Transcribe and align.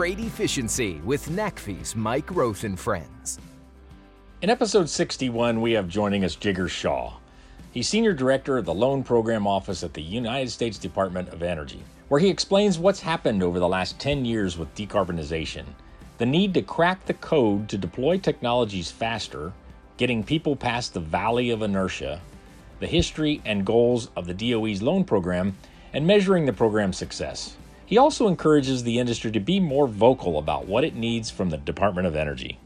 Freight 0.00 0.20
Efficiency 0.20 0.98
with 1.04 1.28
NACFE's 1.28 1.94
Mike 1.94 2.28
Roeth 2.28 2.64
and 2.64 2.80
Friends. 2.80 3.38
In 4.40 4.48
episode 4.48 4.88
61, 4.88 5.60
we 5.60 5.72
have 5.72 5.88
joining 5.88 6.24
us 6.24 6.36
Jigar 6.36 6.70
Shah. 6.70 7.12
He's 7.70 7.86
Senior 7.86 8.14
Director 8.14 8.56
of 8.56 8.64
the 8.64 8.72
Loan 8.72 9.02
Program 9.02 9.46
Office 9.46 9.84
at 9.84 9.92
the 9.92 10.00
United 10.00 10.48
States 10.48 10.78
Department 10.78 11.28
of 11.28 11.42
Energy, 11.42 11.82
where 12.08 12.18
he 12.18 12.30
explains 12.30 12.78
what's 12.78 13.00
happened 13.00 13.42
over 13.42 13.60
the 13.60 13.68
last 13.68 13.98
10 13.98 14.24
years 14.24 14.56
with 14.56 14.74
decarbonization, 14.74 15.66
the 16.16 16.24
need 16.24 16.54
to 16.54 16.62
crack 16.62 17.04
the 17.04 17.12
code 17.12 17.68
to 17.68 17.76
deploy 17.76 18.16
technologies 18.16 18.90
faster, 18.90 19.52
getting 19.98 20.24
people 20.24 20.56
past 20.56 20.94
the 20.94 21.00
valley 21.00 21.50
of 21.50 21.60
inertia, 21.60 22.22
the 22.78 22.86
history 22.86 23.42
and 23.44 23.66
goals 23.66 24.08
of 24.16 24.26
the 24.26 24.32
DOE's 24.32 24.80
loan 24.80 25.04
program, 25.04 25.54
and 25.92 26.06
measuring 26.06 26.46
the 26.46 26.54
program's 26.54 26.96
success. 26.96 27.58
He 27.90 27.98
also 27.98 28.28
encourages 28.28 28.84
the 28.84 29.00
industry 29.00 29.32
to 29.32 29.40
be 29.40 29.58
more 29.58 29.88
vocal 29.88 30.38
about 30.38 30.68
what 30.68 30.84
it 30.84 30.94
needs 30.94 31.28
from 31.28 31.50
the 31.50 31.56
Department 31.56 32.06
of 32.06 32.14
Energy. 32.14 32.56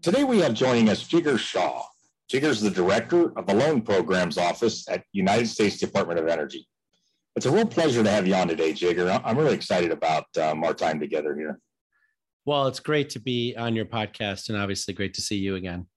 Today 0.00 0.22
we 0.22 0.38
have 0.38 0.54
joining 0.54 0.88
us 0.88 1.02
Jigar 1.02 1.36
Shah. 1.36 1.82
Jigar 2.32 2.50
is 2.50 2.60
the 2.60 2.70
director 2.70 3.36
of 3.36 3.48
the 3.48 3.54
Loan 3.54 3.82
Programs 3.82 4.38
Office 4.38 4.88
at 4.88 5.02
United 5.10 5.48
States 5.48 5.76
Department 5.78 6.20
of 6.20 6.28
Energy. 6.28 6.68
It's 7.34 7.46
a 7.46 7.50
real 7.50 7.66
pleasure 7.66 8.04
to 8.04 8.08
have 8.08 8.28
you 8.28 8.34
on 8.34 8.46
today, 8.46 8.72
Jigar. 8.72 9.20
I'm 9.24 9.36
really 9.36 9.54
excited 9.54 9.90
about 9.90 10.26
um, 10.40 10.62
our 10.62 10.72
time 10.72 11.00
together 11.00 11.34
here. 11.34 11.58
Well, 12.44 12.68
it's 12.68 12.78
great 12.78 13.10
to 13.10 13.18
be 13.18 13.56
on 13.56 13.74
your 13.74 13.86
podcast 13.86 14.50
and 14.50 14.56
obviously 14.56 14.94
great 14.94 15.14
to 15.14 15.20
see 15.20 15.36
you 15.36 15.56
again. 15.56 15.88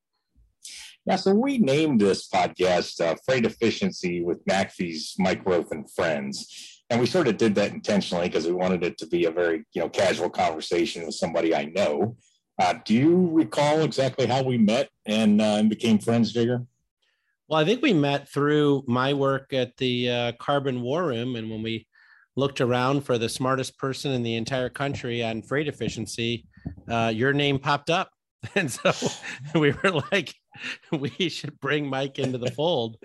Yeah, 1.05 1.17
so 1.17 1.35
we 1.35 1.59
named 1.59 2.01
this 2.01 2.27
podcast 2.27 2.99
uh, 3.01 3.15
Freight 3.23 3.45
Efficiency 3.45 4.23
with 4.23 4.43
NACFE's 4.45 5.13
Mike 5.19 5.43
Roeth 5.43 5.69
and 5.69 5.87
Friends 5.91 6.72
and 6.93 7.01
we 7.01 7.07
sort 7.07 7.27
of 7.27 7.37
did 7.37 7.55
that 7.55 7.71
intentionally 7.71 8.27
because 8.29 8.45
we 8.45 8.53
wanted 8.53 8.83
it 8.83 8.99
to 8.99 9.07
be 9.07 9.25
a 9.25 9.31
very 9.31 9.65
you 9.73 9.81
know 9.81 9.89
casual 9.89 10.29
conversation 10.29 11.03
with 11.05 11.15
somebody 11.15 11.55
I 11.55 11.65
know. 11.65 12.15
Uh, 12.61 12.75
do 12.85 12.93
you 12.93 13.29
recall 13.31 13.81
exactly 13.81 14.27
how 14.27 14.43
we 14.43 14.59
met 14.59 14.89
and, 15.07 15.41
uh, 15.41 15.55
and 15.57 15.71
became 15.71 15.97
friends, 15.97 16.31
Jigar? 16.35 16.67
Well, 17.47 17.59
I 17.59 17.65
think 17.65 17.81
we 17.81 17.93
met 17.93 18.29
through 18.29 18.83
my 18.87 19.15
work 19.15 19.53
at 19.53 19.75
the 19.77 20.09
uh, 20.09 20.31
Carbon 20.33 20.81
War 20.81 21.07
Room, 21.07 21.35
and 21.35 21.49
when 21.49 21.63
we 21.63 21.87
looked 22.35 22.61
around 22.61 23.01
for 23.01 23.17
the 23.17 23.27
smartest 23.27 23.79
person 23.79 24.11
in 24.11 24.21
the 24.21 24.35
entire 24.35 24.69
country 24.69 25.23
on 25.23 25.41
freight 25.41 25.67
efficiency, 25.67 26.45
uh, 26.87 27.11
your 27.13 27.33
name 27.33 27.57
popped 27.57 27.89
up, 27.89 28.11
and 28.55 28.71
so 28.71 28.91
we 29.59 29.71
were 29.71 30.03
like, 30.11 30.35
we 30.91 31.27
should 31.27 31.59
bring 31.59 31.87
Mike 31.87 32.19
into 32.19 32.37
the 32.37 32.51
fold, 32.51 32.97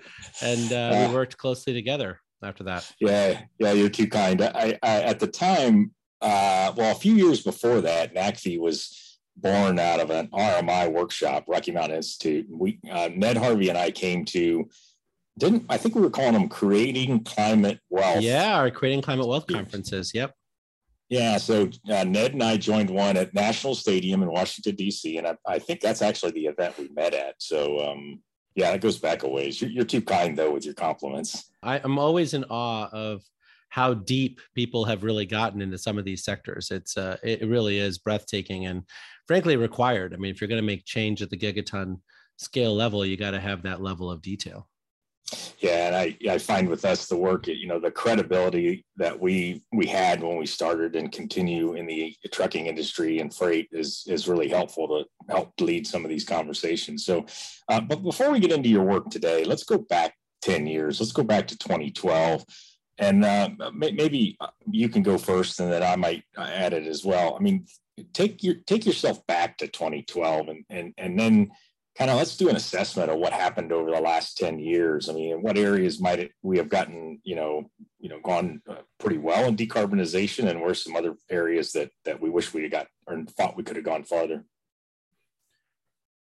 and 0.43 0.71
uh, 0.71 0.89
we 0.91 1.05
uh, 1.05 1.11
worked 1.11 1.37
closely 1.39 1.73
together 1.73 2.19
after 2.43 2.63
that. 2.65 2.91
Yeah, 2.99 3.41
yeah, 3.57 3.71
you're 3.73 3.89
too 3.89 4.07
kind. 4.07 4.41
I, 4.41 4.77
I 4.81 5.01
at 5.01 5.19
the 5.19 5.27
time, 5.27 5.91
uh, 6.21 6.73
well, 6.75 6.91
a 6.91 6.99
few 6.99 7.15
years 7.15 7.41
before 7.41 7.81
that, 7.81 8.15
NACFE 8.15 8.59
was 8.59 9.19
born 9.37 9.79
out 9.79 9.99
of 9.99 10.09
an 10.09 10.27
RMI 10.27 10.91
workshop, 10.91 11.45
Rocky 11.47 11.71
Mountain 11.71 11.97
Institute. 11.97 12.47
We 12.49 12.79
uh, 12.91 13.09
Ned 13.13 13.37
Harvey 13.37 13.69
and 13.69 13.77
I 13.77 13.91
came 13.91 14.25
to 14.25 14.69
didn't 15.37 15.65
I 15.69 15.77
think 15.77 15.95
we 15.95 16.01
were 16.01 16.09
calling 16.09 16.33
them 16.33 16.49
creating 16.49 17.23
climate 17.23 17.79
wealth. 17.89 18.21
Yeah, 18.21 18.57
our 18.57 18.69
creating 18.69 19.01
climate 19.01 19.27
wealth 19.27 19.47
conferences. 19.47 20.11
Yep. 20.13 20.33
Yeah, 21.09 21.37
so 21.37 21.69
uh, 21.89 22.03
Ned 22.03 22.33
and 22.33 22.43
I 22.43 22.57
joined 22.57 22.91
one 22.91 23.17
at 23.17 23.33
National 23.33 23.73
Stadium 23.73 24.21
in 24.21 24.29
Washington 24.29 24.75
D.C., 24.75 25.17
and 25.17 25.25
I, 25.25 25.35
I, 25.47 25.57
think 25.57 25.81
that's 25.81 26.03
actually 26.03 26.33
the 26.33 26.45
event 26.45 26.77
we 26.77 26.87
met 26.89 27.15
at. 27.15 27.33
So 27.39 27.79
um, 27.79 28.21
yeah, 28.55 28.71
it 28.71 28.81
goes 28.81 28.97
back 28.97 29.23
a 29.23 29.27
ways. 29.27 29.61
You're, 29.61 29.71
you're 29.71 29.85
too 29.85 30.01
kind 30.01 30.37
though 30.37 30.51
with 30.51 30.65
your 30.65 30.73
compliments. 30.73 31.51
I, 31.63 31.79
am 31.79 31.99
always 31.99 32.33
in 32.33 32.43
awe 32.45 32.89
of 32.91 33.21
how 33.69 33.93
deep 33.93 34.39
people 34.55 34.85
have 34.85 35.03
really 35.03 35.25
gotten 35.25 35.61
into 35.61 35.77
some 35.77 35.97
of 35.97 36.05
these 36.05 36.23
sectors. 36.23 36.71
It's 36.71 36.97
uh, 36.97 37.17
it 37.23 37.47
really 37.47 37.77
is 37.77 37.99
breathtaking 37.99 38.65
and 38.65 38.83
frankly 39.27 39.55
required. 39.57 40.13
I 40.13 40.17
mean, 40.17 40.31
if 40.31 40.41
you're 40.41 40.47
going 40.47 40.61
to 40.61 40.65
make 40.65 40.85
change 40.85 41.21
at 41.21 41.29
the 41.29 41.37
gigaton 41.37 41.99
scale 42.37 42.73
level, 42.73 43.05
you 43.05 43.17
got 43.17 43.31
to 43.31 43.39
have 43.39 43.63
that 43.63 43.81
level 43.81 44.09
of 44.09 44.21
detail. 44.21 44.67
Yeah, 45.59 45.87
and 45.87 45.95
I, 45.95 46.17
I 46.29 46.37
find 46.37 46.69
with 46.69 46.85
us 46.85 47.07
the 47.07 47.17
work, 47.17 47.47
you 47.47 47.67
know, 47.67 47.79
the 47.79 47.91
credibility 47.91 48.85
that 48.97 49.19
we 49.19 49.63
we 49.73 49.85
had 49.85 50.23
when 50.23 50.37
we 50.37 50.45
started 50.45 50.95
and 50.95 51.11
continue 51.11 51.73
in 51.73 51.85
the 51.85 52.15
trucking 52.31 52.67
industry 52.67 53.19
and 53.19 53.33
freight 53.33 53.67
is 53.71 54.05
is 54.07 54.27
really 54.27 54.47
helpful 54.47 54.87
to 54.87 55.33
help 55.33 55.59
lead 55.59 55.85
some 55.85 56.03
of 56.03 56.09
these 56.09 56.23
conversations. 56.23 57.05
So, 57.05 57.25
uh, 57.67 57.81
but 57.81 58.01
before 58.01 58.31
we 58.31 58.39
get 58.39 58.51
into 58.51 58.69
your 58.69 58.83
work 58.83 59.09
today, 59.09 59.43
let's 59.43 59.63
go 59.63 59.77
back 59.77 60.15
ten 60.41 60.65
years. 60.65 60.99
Let's 60.99 61.11
go 61.11 61.23
back 61.23 61.47
to 61.47 61.57
2012, 61.57 62.45
and 62.97 63.25
uh, 63.25 63.49
maybe 63.73 64.37
uh, 64.39 64.47
you 64.71 64.89
can 64.89 65.03
go 65.03 65.17
first, 65.17 65.59
and 65.59 65.71
then 65.71 65.83
I 65.83 65.95
might 65.95 66.23
add 66.37 66.73
it 66.73 66.87
as 66.87 67.03
well. 67.03 67.35
I 67.35 67.43
mean, 67.43 67.65
take 68.13 68.43
your 68.43 68.55
take 68.65 68.85
yourself 68.85 69.25
back 69.27 69.57
to 69.57 69.67
2012, 69.67 70.47
and 70.47 70.63
and 70.69 70.93
and 70.97 71.19
then 71.19 71.51
kind 71.99 72.09
of 72.09 72.15
let's 72.15 72.37
do 72.37 72.47
an 72.47 72.55
assessment 72.55 73.11
of 73.11 73.17
what 73.17 73.33
happened 73.33 73.73
over 73.73 73.91
the 73.91 73.99
last 73.99 74.37
10 74.37 74.57
years. 74.57 75.09
I 75.09 75.13
mean, 75.13 75.41
what 75.41 75.57
areas 75.57 75.99
might 75.99 76.19
it, 76.19 76.31
we 76.41 76.57
have 76.57 76.69
gotten, 76.69 77.19
you 77.25 77.35
know, 77.35 77.69
you 77.99 78.07
know, 78.07 78.21
gone 78.23 78.61
uh, 78.69 78.75
pretty 78.99 79.17
well 79.17 79.49
in 79.49 79.57
decarbonization 79.57 80.49
and 80.49 80.61
where 80.61 80.73
some 80.73 80.95
other 80.95 81.15
areas 81.29 81.73
that, 81.73 81.91
that 82.05 82.21
we 82.21 82.29
wish 82.29 82.53
we 82.53 82.61
had 82.61 82.71
got 82.71 82.87
or 83.05 83.21
thought 83.37 83.57
we 83.57 83.63
could 83.63 83.75
have 83.75 83.83
gone 83.83 84.05
farther? 84.05 84.45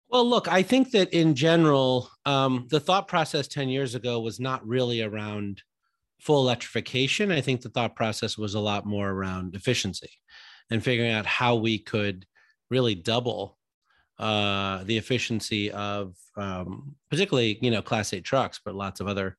Well, 0.09 0.29
look, 0.29 0.49
I 0.49 0.63
think 0.63 0.91
that 0.91 1.15
in 1.15 1.37
general, 1.37 2.11
um, 2.27 2.67
the 2.69 2.81
thought 2.81 3.07
process 3.07 3.47
10 3.47 3.69
years 3.69 3.95
ago 3.95 4.19
was 4.19 4.41
not 4.41 4.67
really 4.67 5.01
around 5.01 5.63
full 6.21 6.41
electrification. 6.41 7.31
I 7.31 7.41
think 7.41 7.61
the 7.61 7.69
thought 7.69 7.95
process 7.95 8.37
was 8.37 8.55
a 8.55 8.61
lot 8.61 8.85
more 8.85 9.11
around 9.11 9.55
efficiency 9.55 10.11
and 10.73 10.83
figuring 10.83 11.13
out 11.13 11.25
how 11.25 11.55
we 11.55 11.79
could 11.79 12.27
really 12.69 12.97
double 12.97 13.59
uh, 14.19 14.85
the 14.85 14.99
efficiency 14.99 15.71
of 15.71 16.15
um, 16.37 16.95
particularly 17.11 17.59
you 17.61 17.71
know 17.71 17.83
class 17.83 18.13
8 18.13 18.25
trucks 18.25 18.61
but 18.65 18.75
lots 18.75 19.01
of 19.01 19.09
other 19.09 19.37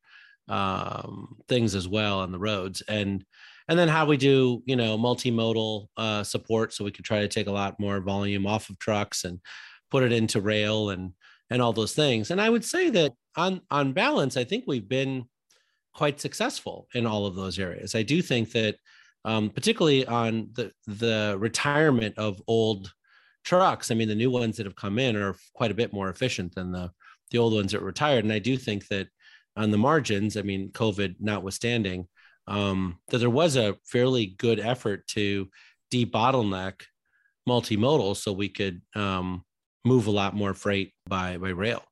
um, 0.47 1.38
things 1.47 1.75
as 1.75 1.88
well 1.88 2.19
on 2.19 2.31
the 2.31 2.39
roads. 2.39 2.81
And 2.88 3.23
and 3.69 3.79
then 3.79 3.88
how 3.88 4.06
we 4.06 4.17
do 4.17 4.62
you 4.66 4.75
know 4.75 4.97
multimodal 4.97 5.88
uh, 5.97 6.23
support 6.23 6.73
so 6.73 6.83
we 6.83 6.91
could 6.91 7.06
try 7.06 7.19
to 7.22 7.28
take 7.28 7.47
a 7.47 7.51
lot 7.51 7.79
more 7.79 8.00
volume 8.01 8.45
off 8.45 8.69
of 8.69 8.78
trucks 8.79 9.23
and 9.23 9.39
put 9.89 10.03
it 10.03 10.12
into 10.12 10.41
rail 10.41 10.89
and 10.89 11.13
and 11.50 11.62
all 11.62 11.73
those 11.73 11.94
things. 11.94 12.31
And 12.31 12.41
i 12.41 12.50
would 12.50 12.66
say 12.66 12.89
that 12.89 13.13
on 13.35 13.62
on 13.72 13.94
balance 13.94 14.38
i 14.38 14.44
think 14.44 14.66
we've 14.67 14.88
been 14.88 15.25
quite 15.94 16.19
successful 16.19 16.88
in 16.94 17.06
all 17.06 17.25
of 17.25 17.35
those 17.35 17.59
areas. 17.59 17.95
I 17.95 18.03
do 18.03 18.22
think 18.22 18.51
that 18.53 18.75
um, 19.25 19.50
particularly 19.50 20.06
on 20.06 20.50
the 20.53 20.72
the 20.88 21.38
retirement 21.39 22.17
of 22.17 22.41
old 22.47 22.91
trucks, 23.44 23.92
I 23.92 23.96
mean, 23.96 24.08
the 24.08 24.16
new 24.16 24.31
ones 24.31 24.58
that 24.58 24.66
have 24.66 24.76
come 24.76 25.00
in 25.00 25.16
are 25.16 25.36
quite 25.54 25.72
a 25.72 25.76
bit 25.76 25.94
more 25.94 26.09
efficient 26.09 26.56
than 26.56 26.72
the 26.72 26.92
the 27.31 27.38
old 27.40 27.54
ones 27.54 27.72
that 27.72 27.81
retired. 27.81 28.24
And 28.24 28.34
I 28.34 28.40
do 28.40 28.58
think 28.58 28.88
that 28.90 29.08
on 29.56 29.72
the 29.72 29.78
margins, 29.78 30.38
I 30.38 30.42
mean, 30.44 30.72
COVID 30.72 31.16
notwithstanding, 31.20 32.08
um, 32.48 33.00
that 33.09 33.20
there 33.20 33.30
was 33.30 33.56
a 33.56 33.76
fairly 33.86 34.36
good 34.38 34.59
effort 34.59 35.08
to 35.08 35.50
debottleneck 35.92 36.81
multimodal 37.48 38.16
so 38.16 38.31
we 38.31 38.50
could 38.50 38.81
um, 38.96 39.44
move 39.86 40.08
a 40.08 40.12
lot 40.12 40.36
more 40.36 40.54
freight 40.54 40.94
by 41.08 41.38
by 41.38 41.50
rail. 41.50 41.84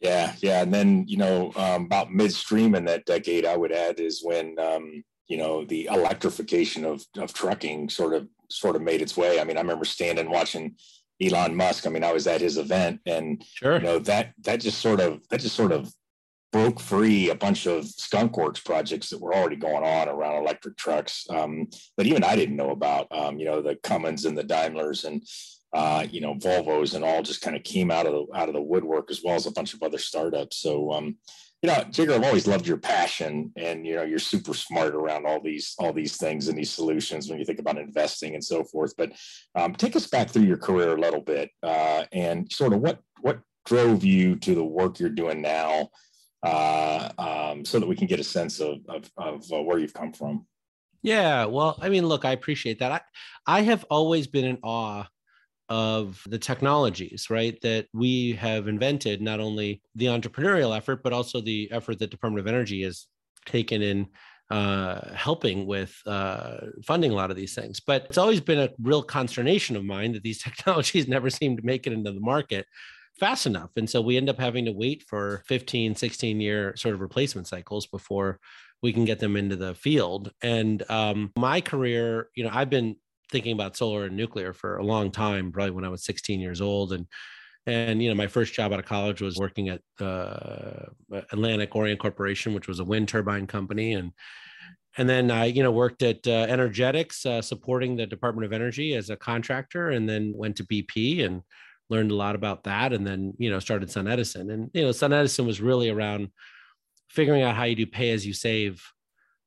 Yeah, 0.00 0.34
yeah, 0.40 0.62
and 0.62 0.74
then 0.74 1.04
you 1.06 1.16
know 1.16 1.52
um, 1.56 1.84
about 1.84 2.12
midstream 2.12 2.74
in 2.74 2.84
that 2.86 3.06
decade, 3.06 3.46
I 3.46 3.56
would 3.56 3.72
add 3.72 4.00
is 4.00 4.20
when 4.22 4.58
um, 4.58 5.04
you 5.32 5.38
know 5.38 5.64
the 5.64 5.88
electrification 5.90 6.84
of 6.84 7.02
of 7.16 7.32
trucking 7.32 7.88
sort 7.88 8.12
of 8.12 8.28
sort 8.50 8.76
of 8.76 8.82
made 8.82 9.00
its 9.00 9.16
way. 9.16 9.40
I 9.40 9.44
mean, 9.44 9.56
I 9.56 9.62
remember 9.62 9.86
standing 9.86 10.30
watching 10.30 10.76
Elon 11.22 11.56
Musk. 11.56 11.86
I 11.86 11.90
mean, 11.90 12.04
I 12.04 12.12
was 12.12 12.26
at 12.26 12.42
his 12.42 12.58
event, 12.58 13.00
and 13.06 13.42
sure. 13.54 13.76
you 13.76 13.82
know 13.82 13.98
that 14.00 14.34
that 14.42 14.60
just 14.60 14.82
sort 14.82 15.00
of 15.00 15.26
that 15.30 15.40
just 15.40 15.56
sort 15.56 15.72
of 15.72 15.90
broke 16.52 16.78
free 16.78 17.30
a 17.30 17.34
bunch 17.34 17.64
of 17.66 17.86
skunk 17.86 18.36
works 18.36 18.60
projects 18.60 19.08
that 19.08 19.22
were 19.22 19.34
already 19.34 19.56
going 19.56 19.82
on 19.82 20.06
around 20.10 20.42
electric 20.42 20.76
trucks 20.76 21.26
um, 21.30 21.66
that 21.96 22.06
even 22.06 22.22
I 22.22 22.36
didn't 22.36 22.56
know 22.56 22.72
about. 22.72 23.06
Um, 23.10 23.38
you 23.38 23.46
know, 23.46 23.62
the 23.62 23.76
Cummins 23.76 24.26
and 24.26 24.36
the 24.36 24.44
Daimlers 24.44 25.06
and 25.06 25.26
uh, 25.72 26.06
you 26.10 26.20
know 26.20 26.34
Volvos 26.34 26.94
and 26.94 27.02
all 27.06 27.22
just 27.22 27.40
kind 27.40 27.56
of 27.56 27.62
came 27.62 27.90
out 27.90 28.04
of 28.04 28.12
the 28.12 28.26
out 28.38 28.50
of 28.50 28.54
the 28.54 28.60
woodwork 28.60 29.10
as 29.10 29.22
well 29.24 29.36
as 29.36 29.46
a 29.46 29.52
bunch 29.52 29.72
of 29.72 29.82
other 29.82 29.96
startups. 29.96 30.58
So 30.58 30.92
um, 30.92 31.16
you 31.62 31.68
know, 31.68 31.74
Jigar, 31.74 32.14
I've 32.14 32.24
always 32.24 32.48
loved 32.48 32.66
your 32.66 32.76
passion 32.76 33.52
and 33.56 33.86
you 33.86 33.94
know, 33.94 34.02
you're 34.02 34.18
super 34.18 34.52
smart 34.52 34.96
around 34.96 35.26
all 35.26 35.40
these 35.40 35.74
all 35.78 35.92
these 35.92 36.16
things 36.16 36.48
and 36.48 36.58
these 36.58 36.72
solutions 36.72 37.30
when 37.30 37.38
you 37.38 37.44
think 37.44 37.60
about 37.60 37.78
investing 37.78 38.34
and 38.34 38.42
so 38.44 38.64
forth. 38.64 38.94
But 38.98 39.12
um, 39.54 39.72
take 39.74 39.94
us 39.94 40.08
back 40.08 40.28
through 40.28 40.42
your 40.42 40.56
career 40.56 40.96
a 40.96 41.00
little 41.00 41.20
bit 41.20 41.50
uh, 41.62 42.04
and 42.12 42.50
sort 42.50 42.72
of 42.72 42.80
what 42.80 42.98
what 43.20 43.38
drove 43.64 44.04
you 44.04 44.34
to 44.36 44.56
the 44.56 44.64
work 44.64 44.98
you're 44.98 45.08
doing 45.08 45.40
now, 45.40 45.88
uh, 46.42 47.10
um, 47.16 47.64
so 47.64 47.78
that 47.78 47.86
we 47.86 47.94
can 47.94 48.08
get 48.08 48.18
a 48.18 48.24
sense 48.24 48.58
of 48.58 48.78
of, 48.88 49.08
of 49.16 49.44
uh, 49.52 49.62
where 49.62 49.78
you've 49.78 49.94
come 49.94 50.12
from. 50.12 50.44
Yeah, 51.04 51.44
well, 51.46 51.78
I 51.80 51.88
mean, 51.88 52.06
look, 52.06 52.24
I 52.24 52.32
appreciate 52.32 52.80
that. 52.80 52.90
I 52.90 53.00
I 53.46 53.60
have 53.62 53.84
always 53.88 54.26
been 54.26 54.44
in 54.44 54.58
awe 54.64 55.04
of 55.72 56.22
the 56.26 56.38
technologies, 56.38 57.30
right, 57.30 57.58
that 57.62 57.86
we 57.94 58.32
have 58.32 58.68
invented, 58.68 59.22
not 59.22 59.40
only 59.40 59.80
the 59.94 60.04
entrepreneurial 60.04 60.76
effort, 60.76 61.02
but 61.02 61.14
also 61.14 61.40
the 61.40 61.66
effort 61.72 61.98
that 61.98 62.10
Department 62.10 62.46
of 62.46 62.46
Energy 62.46 62.82
has 62.82 63.06
taken 63.46 63.80
in 63.80 64.06
uh, 64.50 65.14
helping 65.14 65.66
with 65.66 65.98
uh, 66.04 66.58
funding 66.84 67.10
a 67.10 67.14
lot 67.14 67.30
of 67.30 67.38
these 67.38 67.54
things. 67.54 67.80
But 67.80 68.04
it's 68.10 68.18
always 68.18 68.42
been 68.42 68.58
a 68.58 68.68
real 68.82 69.02
consternation 69.02 69.74
of 69.74 69.82
mine 69.82 70.12
that 70.12 70.22
these 70.22 70.42
technologies 70.42 71.08
never 71.08 71.30
seem 71.30 71.56
to 71.56 71.64
make 71.64 71.86
it 71.86 71.94
into 71.94 72.12
the 72.12 72.20
market 72.20 72.66
fast 73.18 73.46
enough. 73.46 73.70
And 73.76 73.88
so 73.88 74.02
we 74.02 74.18
end 74.18 74.28
up 74.28 74.38
having 74.38 74.66
to 74.66 74.72
wait 74.72 75.04
for 75.08 75.42
15, 75.46 75.94
16 75.94 76.38
year 76.38 76.76
sort 76.76 76.94
of 76.94 77.00
replacement 77.00 77.48
cycles 77.48 77.86
before 77.86 78.40
we 78.82 78.92
can 78.92 79.06
get 79.06 79.20
them 79.20 79.38
into 79.38 79.56
the 79.56 79.74
field. 79.74 80.32
And 80.42 80.82
um, 80.90 81.32
my 81.34 81.62
career, 81.62 82.28
you 82.34 82.44
know, 82.44 82.50
I've 82.52 82.68
been 82.68 82.96
thinking 83.32 83.52
about 83.52 83.76
solar 83.76 84.04
and 84.04 84.16
nuclear 84.16 84.52
for 84.52 84.76
a 84.76 84.84
long 84.84 85.10
time, 85.10 85.50
probably 85.50 85.72
when 85.72 85.84
I 85.84 85.88
was 85.88 86.04
16 86.04 86.38
years 86.38 86.60
old. 86.60 86.92
And 86.92 87.06
and 87.66 88.02
you 88.02 88.08
know, 88.08 88.14
my 88.14 88.26
first 88.26 88.54
job 88.54 88.72
out 88.72 88.80
of 88.80 88.86
college 88.86 89.22
was 89.22 89.38
working 89.38 89.68
at 89.68 89.80
uh, 90.00 90.86
Atlantic 91.30 91.74
Orient 91.74 92.00
Corporation, 92.00 92.54
which 92.54 92.66
was 92.66 92.80
a 92.80 92.84
wind 92.84 93.08
turbine 93.08 93.46
company, 93.46 93.94
and 93.94 94.12
and 94.98 95.08
then 95.08 95.30
I, 95.30 95.46
you 95.46 95.62
know, 95.62 95.70
worked 95.70 96.02
at 96.02 96.26
uh, 96.26 96.46
Energetics, 96.48 97.24
uh, 97.24 97.40
supporting 97.40 97.96
the 97.96 98.06
Department 98.06 98.44
of 98.44 98.52
Energy 98.52 98.94
as 98.94 99.10
a 99.10 99.16
contractor, 99.16 99.90
and 99.90 100.08
then 100.08 100.32
went 100.34 100.56
to 100.56 100.64
BP 100.64 101.24
and 101.24 101.42
learned 101.88 102.10
a 102.10 102.16
lot 102.16 102.34
about 102.34 102.64
that, 102.64 102.92
and 102.92 103.06
then 103.06 103.34
you 103.38 103.48
know 103.48 103.60
started 103.60 103.88
SunEdison, 103.88 104.52
and 104.52 104.70
you 104.74 104.82
know 104.82 104.90
SunEdison 104.90 105.46
was 105.46 105.60
really 105.60 105.88
around 105.88 106.30
figuring 107.10 107.42
out 107.42 107.54
how 107.54 107.64
you 107.64 107.76
do 107.76 107.86
pay 107.86 108.10
as 108.10 108.26
you 108.26 108.32
save 108.32 108.82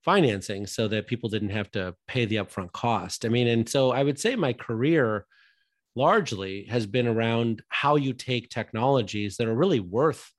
financing 0.06 0.68
so 0.68 0.88
that 0.88 1.08
people 1.08 1.30
didn't 1.30 1.50
have 1.50 1.70
to 1.72 1.96
pay 2.08 2.26
the 2.26 2.38
upfront 2.38 2.72
cost. 2.72 3.26
I 3.26 3.30
mean, 3.30 3.48
and 3.48 3.68
so 3.68 3.92
I 3.92 4.04
would 4.04 4.20
say 4.20 4.36
my 4.36 4.54
career 4.54 5.26
largely 5.96 6.66
has 6.66 6.86
been 6.86 7.08
around 7.08 7.64
how 7.70 7.96
you 7.96 8.14
take 8.14 8.50
technologies 8.50 9.38
that 9.38 9.48
are 9.48 9.56
really 9.56 9.80
worth 9.80 10.32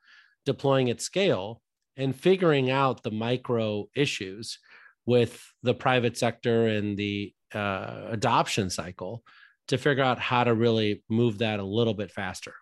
deploying 0.45 0.89
at 0.89 1.01
scale 1.01 1.61
and 1.97 2.15
figuring 2.15 2.71
out 2.71 3.03
the 3.03 3.11
micro 3.11 3.87
issues 3.97 4.59
with 5.07 5.53
the 5.63 5.75
private 5.75 6.17
sector 6.17 6.67
and 6.67 6.97
the 6.97 7.35
uh, 7.55 8.07
adoption 8.11 8.71
cycle 8.71 9.25
to 9.69 9.79
figure 9.79 10.05
out 10.05 10.19
how 10.19 10.45
to 10.45 10.55
really 10.55 11.03
move 11.09 11.39
that 11.39 11.59
a 11.59 11.65
little 11.65 11.95
bit 11.95 12.12
faster. 12.12 12.55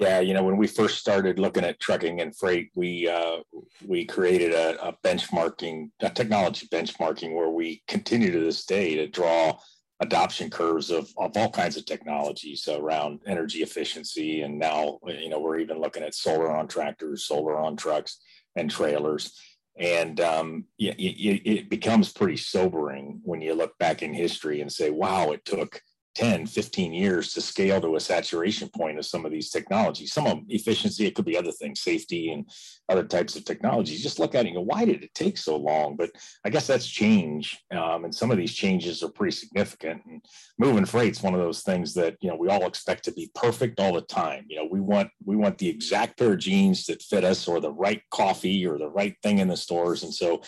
Yeah, 0.00 0.20
you 0.20 0.32
know, 0.32 0.42
when 0.42 0.56
we 0.56 0.66
first 0.66 0.96
started 0.96 1.38
looking 1.38 1.62
at 1.62 1.78
trucking 1.78 2.22
and 2.22 2.34
freight, 2.34 2.70
we 2.74 3.06
uh, 3.06 3.40
we 3.86 4.06
created 4.06 4.52
a, 4.54 4.88
a 4.88 4.96
benchmarking, 5.04 5.90
a 6.00 6.08
technology 6.08 6.66
benchmarking, 6.68 7.34
where 7.34 7.50
we 7.50 7.82
continue 7.86 8.32
to 8.32 8.40
this 8.40 8.64
day 8.64 8.94
to 8.94 9.06
draw 9.08 9.58
adoption 10.00 10.48
curves 10.48 10.90
of, 10.90 11.10
of 11.18 11.36
all 11.36 11.50
kinds 11.50 11.76
of 11.76 11.84
technologies 11.84 12.66
around 12.66 13.20
energy 13.26 13.58
efficiency. 13.58 14.40
And 14.40 14.58
now, 14.58 15.00
you 15.06 15.28
know, 15.28 15.38
we're 15.38 15.58
even 15.58 15.82
looking 15.82 16.02
at 16.02 16.14
solar 16.14 16.50
on 16.50 16.66
tractors, 16.66 17.26
solar 17.26 17.58
on 17.58 17.76
trucks 17.76 18.20
and 18.56 18.70
trailers. 18.70 19.38
And 19.78 20.18
um, 20.20 20.64
it, 20.78 20.98
it, 20.98 21.50
it 21.50 21.68
becomes 21.68 22.10
pretty 22.10 22.38
sobering 22.38 23.20
when 23.22 23.42
you 23.42 23.52
look 23.52 23.76
back 23.76 24.02
in 24.02 24.14
history 24.14 24.62
and 24.62 24.72
say, 24.72 24.88
wow, 24.88 25.32
it 25.32 25.44
took 25.44 25.82
10, 26.14 26.46
15 26.46 26.92
years 26.92 27.32
to 27.32 27.40
scale 27.40 27.80
to 27.80 27.96
a 27.96 28.00
saturation 28.00 28.68
point 28.68 28.98
of 28.98 29.06
some 29.06 29.24
of 29.24 29.30
these 29.30 29.50
technologies. 29.50 30.12
Some 30.12 30.26
of 30.26 30.32
them, 30.32 30.46
efficiency, 30.48 31.06
it 31.06 31.14
could 31.14 31.24
be 31.24 31.36
other 31.36 31.52
things, 31.52 31.80
safety 31.80 32.32
and 32.32 32.50
other 32.88 33.04
types 33.04 33.36
of 33.36 33.44
technologies. 33.44 34.02
Just 34.02 34.18
look 34.18 34.34
at 34.34 34.44
it 34.44 34.48
and 34.48 34.56
go, 34.56 34.62
why 34.62 34.84
did 34.84 35.04
it 35.04 35.14
take 35.14 35.38
so 35.38 35.56
long? 35.56 35.96
But 35.96 36.10
I 36.44 36.50
guess 36.50 36.66
that's 36.66 36.88
change. 36.88 37.58
Um, 37.70 38.04
and 38.04 38.14
some 38.14 38.30
of 38.30 38.38
these 38.38 38.52
changes 38.52 39.02
are 39.02 39.08
pretty 39.08 39.36
significant. 39.36 40.02
And 40.04 40.22
moving 40.58 40.84
freight's 40.84 41.22
one 41.22 41.34
of 41.34 41.40
those 41.40 41.62
things 41.62 41.94
that, 41.94 42.16
you 42.20 42.28
know, 42.28 42.36
we 42.36 42.48
all 42.48 42.66
expect 42.66 43.04
to 43.04 43.12
be 43.12 43.30
perfect 43.34 43.78
all 43.78 43.92
the 43.92 44.02
time. 44.02 44.46
You 44.48 44.56
know, 44.56 44.68
we 44.70 44.80
want 44.80 45.10
we 45.24 45.36
want 45.36 45.58
the 45.58 45.68
exact 45.68 46.18
pair 46.18 46.32
of 46.32 46.38
jeans 46.38 46.86
that 46.86 47.02
fit 47.02 47.24
us 47.24 47.46
or 47.46 47.60
the 47.60 47.72
right 47.72 48.02
coffee 48.10 48.66
or 48.66 48.78
the 48.78 48.88
right 48.90 49.14
thing 49.22 49.38
in 49.38 49.48
the 49.48 49.56
stores. 49.56 50.02
And 50.02 50.12
so 50.12 50.42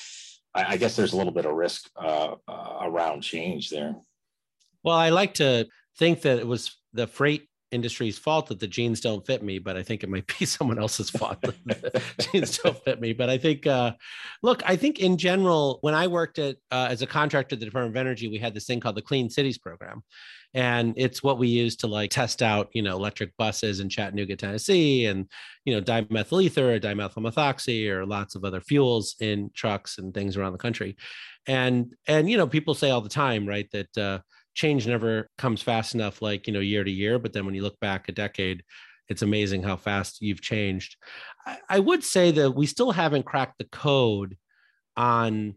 I, 0.55 0.73
I 0.73 0.77
guess 0.77 0.97
there's 0.97 1.13
a 1.13 1.17
little 1.17 1.33
bit 1.33 1.47
of 1.47 1.55
risk 1.55 1.89
uh, 1.97 2.35
uh, 2.49 2.79
around 2.83 3.23
change 3.23 3.71
there. 3.71 3.95
Well, 4.85 4.97
I 4.97 5.11
like 5.11 5.35
to 5.35 5.67
think 5.99 6.23
that 6.23 6.39
it 6.39 6.47
was 6.47 6.77
the 6.93 7.07
freight 7.07 7.49
industry's 7.73 8.19
fault 8.19 8.47
that 8.49 8.61
the 8.61 8.67
jeans 8.67 9.01
don't 9.01 9.27
fit 9.27 9.43
me, 9.43 9.59
but 9.59 9.77
I 9.77 9.83
think 9.83 10.03
it 10.03 10.11
might 10.11 10.31
be 10.39 10.45
someone 10.47 10.79
else's 10.79 11.11
fault 11.11 11.41
that 11.43 11.55
the 11.65 12.03
jeans 12.33 12.59
don't 12.59 12.79
fit 12.85 13.01
me. 13.01 13.13
But 13.13 13.31
I 13.31 13.39
think, 13.39 13.67
uh, 13.67 13.93
look, 14.43 14.63
I 14.67 14.77
think 14.77 15.01
in 15.01 15.17
general, 15.17 15.79
when 15.81 15.95
I 15.95 16.07
worked 16.07 16.39
at 16.39 16.57
uh, 16.71 16.89
as 16.91 17.03
a 17.03 17.07
contractor 17.07 17.55
at 17.55 17.61
the 17.61 17.67
Department 17.67 17.97
of 17.97 18.01
Energy, 18.01 18.29
we 18.29 18.39
had 18.39 18.55
this 18.55 18.67
thing 18.67 18.79
called 18.79 18.97
the 18.97 19.03
Clean 19.03 19.29
Cities 19.29 19.59
Program, 19.59 20.03
and 20.55 20.95
it's 20.97 21.23
what 21.23 21.39
we 21.39 21.49
use 21.49 21.77
to 21.77 21.87
like 21.87 22.11
test 22.11 22.43
out, 22.43 22.69
you 22.73 22.83
know, 22.83 22.95
electric 22.95 23.35
buses 23.39 23.81
in 23.81 23.89
Chattanooga, 23.89 24.37
Tennessee, 24.37 25.07
and 25.07 25.27
you 25.65 25.75
know, 25.75 25.81
dimethyl 25.81 26.43
ether 26.43 26.75
or 26.75 26.79
dimethyl 26.79 27.17
methoxy 27.17 27.89
or 27.89 28.05
lots 28.05 28.35
of 28.35 28.45
other 28.45 28.61
fuels 28.61 29.17
in 29.21 29.51
trucks 29.55 29.99
and 29.99 30.13
things 30.13 30.37
around 30.37 30.53
the 30.53 30.59
country, 30.59 30.97
and 31.47 31.95
and 32.07 32.31
you 32.31 32.37
know, 32.37 32.47
people 32.47 32.75
say 32.75 32.91
all 32.91 33.01
the 33.01 33.09
time, 33.09 33.47
right, 33.49 33.71
that 33.73 33.99
uh, 33.99 34.19
change 34.55 34.87
never 34.87 35.29
comes 35.39 35.63
fast 35.63 35.95
enough 35.95 36.21
like 36.23 36.47
you 36.47 36.53
know 36.53 36.61
year 36.61 36.85
to 36.85 36.91
year 36.91 37.19
but 37.19 37.33
then 37.33 37.47
when 37.47 37.55
you 37.55 37.63
look 37.63 37.79
back 37.81 38.09
a 38.09 38.13
decade 38.13 38.63
it's 39.09 39.23
amazing 39.23 39.63
how 39.63 39.77
fast 39.77 40.23
you've 40.23 40.41
changed. 40.41 40.97
I, 41.47 41.59
I, 41.69 41.79
would 41.81 42.03
say 42.03 42.31
that 42.33 42.53
we 42.53 42.67
still 42.67 42.93
haven't 42.93 43.27
cracked 43.27 43.59
the 43.59 43.65
code 43.65 44.37
on 44.97 45.55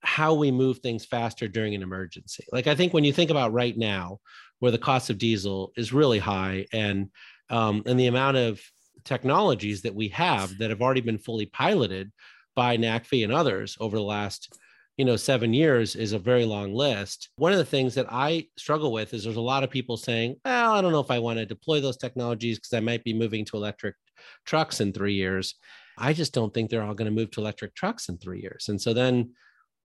how 0.00 0.34
we 0.34 0.50
move 0.50 0.78
things 0.78 1.04
faster 1.04 1.48
during 1.48 1.74
an 1.74 1.82
emergency. 1.82 2.44
Like 2.52 2.66
i 2.66 2.74
think 2.74 2.92
when 2.92 3.04
you 3.04 3.12
think 3.12 3.30
about 3.30 3.52
right 3.52 3.76
now 3.76 4.18
where 4.58 4.72
the 4.72 4.78
cost 4.78 5.10
of 5.10 5.18
diesel 5.18 5.72
is 5.76 5.92
really 5.92 6.18
high 6.18 6.66
and 6.72 7.10
um, 7.50 7.82
and 7.86 7.98
the 7.98 8.08
amount 8.08 8.36
of 8.36 8.60
technologies 9.04 9.82
that 9.82 9.94
we 9.94 10.08
have 10.08 10.58
that 10.58 10.70
have 10.70 10.82
already 10.82 11.00
been 11.00 11.18
fully 11.18 11.46
piloted 11.46 12.10
by 12.56 12.76
NACFE 12.76 13.22
and 13.22 13.32
others 13.32 13.76
over 13.78 13.96
the 13.96 14.02
last 14.02 14.58
you 14.96 15.04
know, 15.04 15.16
seven 15.16 15.52
years 15.52 15.94
is 15.94 16.12
a 16.12 16.18
very 16.18 16.44
long 16.44 16.72
list. 16.74 17.28
One 17.36 17.52
of 17.52 17.58
the 17.58 17.64
things 17.64 17.94
that 17.94 18.06
I 18.10 18.46
struggle 18.56 18.92
with 18.92 19.12
is 19.12 19.24
there's 19.24 19.36
a 19.36 19.40
lot 19.40 19.62
of 19.62 19.70
people 19.70 19.96
saying, 19.96 20.36
well, 20.44 20.72
I 20.72 20.80
don't 20.80 20.92
know 20.92 21.00
if 21.00 21.10
I 21.10 21.18
want 21.18 21.38
to 21.38 21.46
deploy 21.46 21.80
those 21.80 21.98
technologies 21.98 22.58
because 22.58 22.72
I 22.72 22.80
might 22.80 23.04
be 23.04 23.12
moving 23.12 23.44
to 23.46 23.56
electric 23.56 23.94
trucks 24.46 24.80
in 24.80 24.92
three 24.92 25.14
years. 25.14 25.54
I 25.98 26.12
just 26.12 26.32
don't 26.32 26.52
think 26.52 26.70
they're 26.70 26.82
all 26.82 26.94
going 26.94 27.10
to 27.10 27.14
move 27.14 27.30
to 27.32 27.40
electric 27.40 27.74
trucks 27.74 28.08
in 28.08 28.18
three 28.18 28.40
years. 28.40 28.68
And 28.68 28.80
so 28.80 28.94
then 28.94 29.32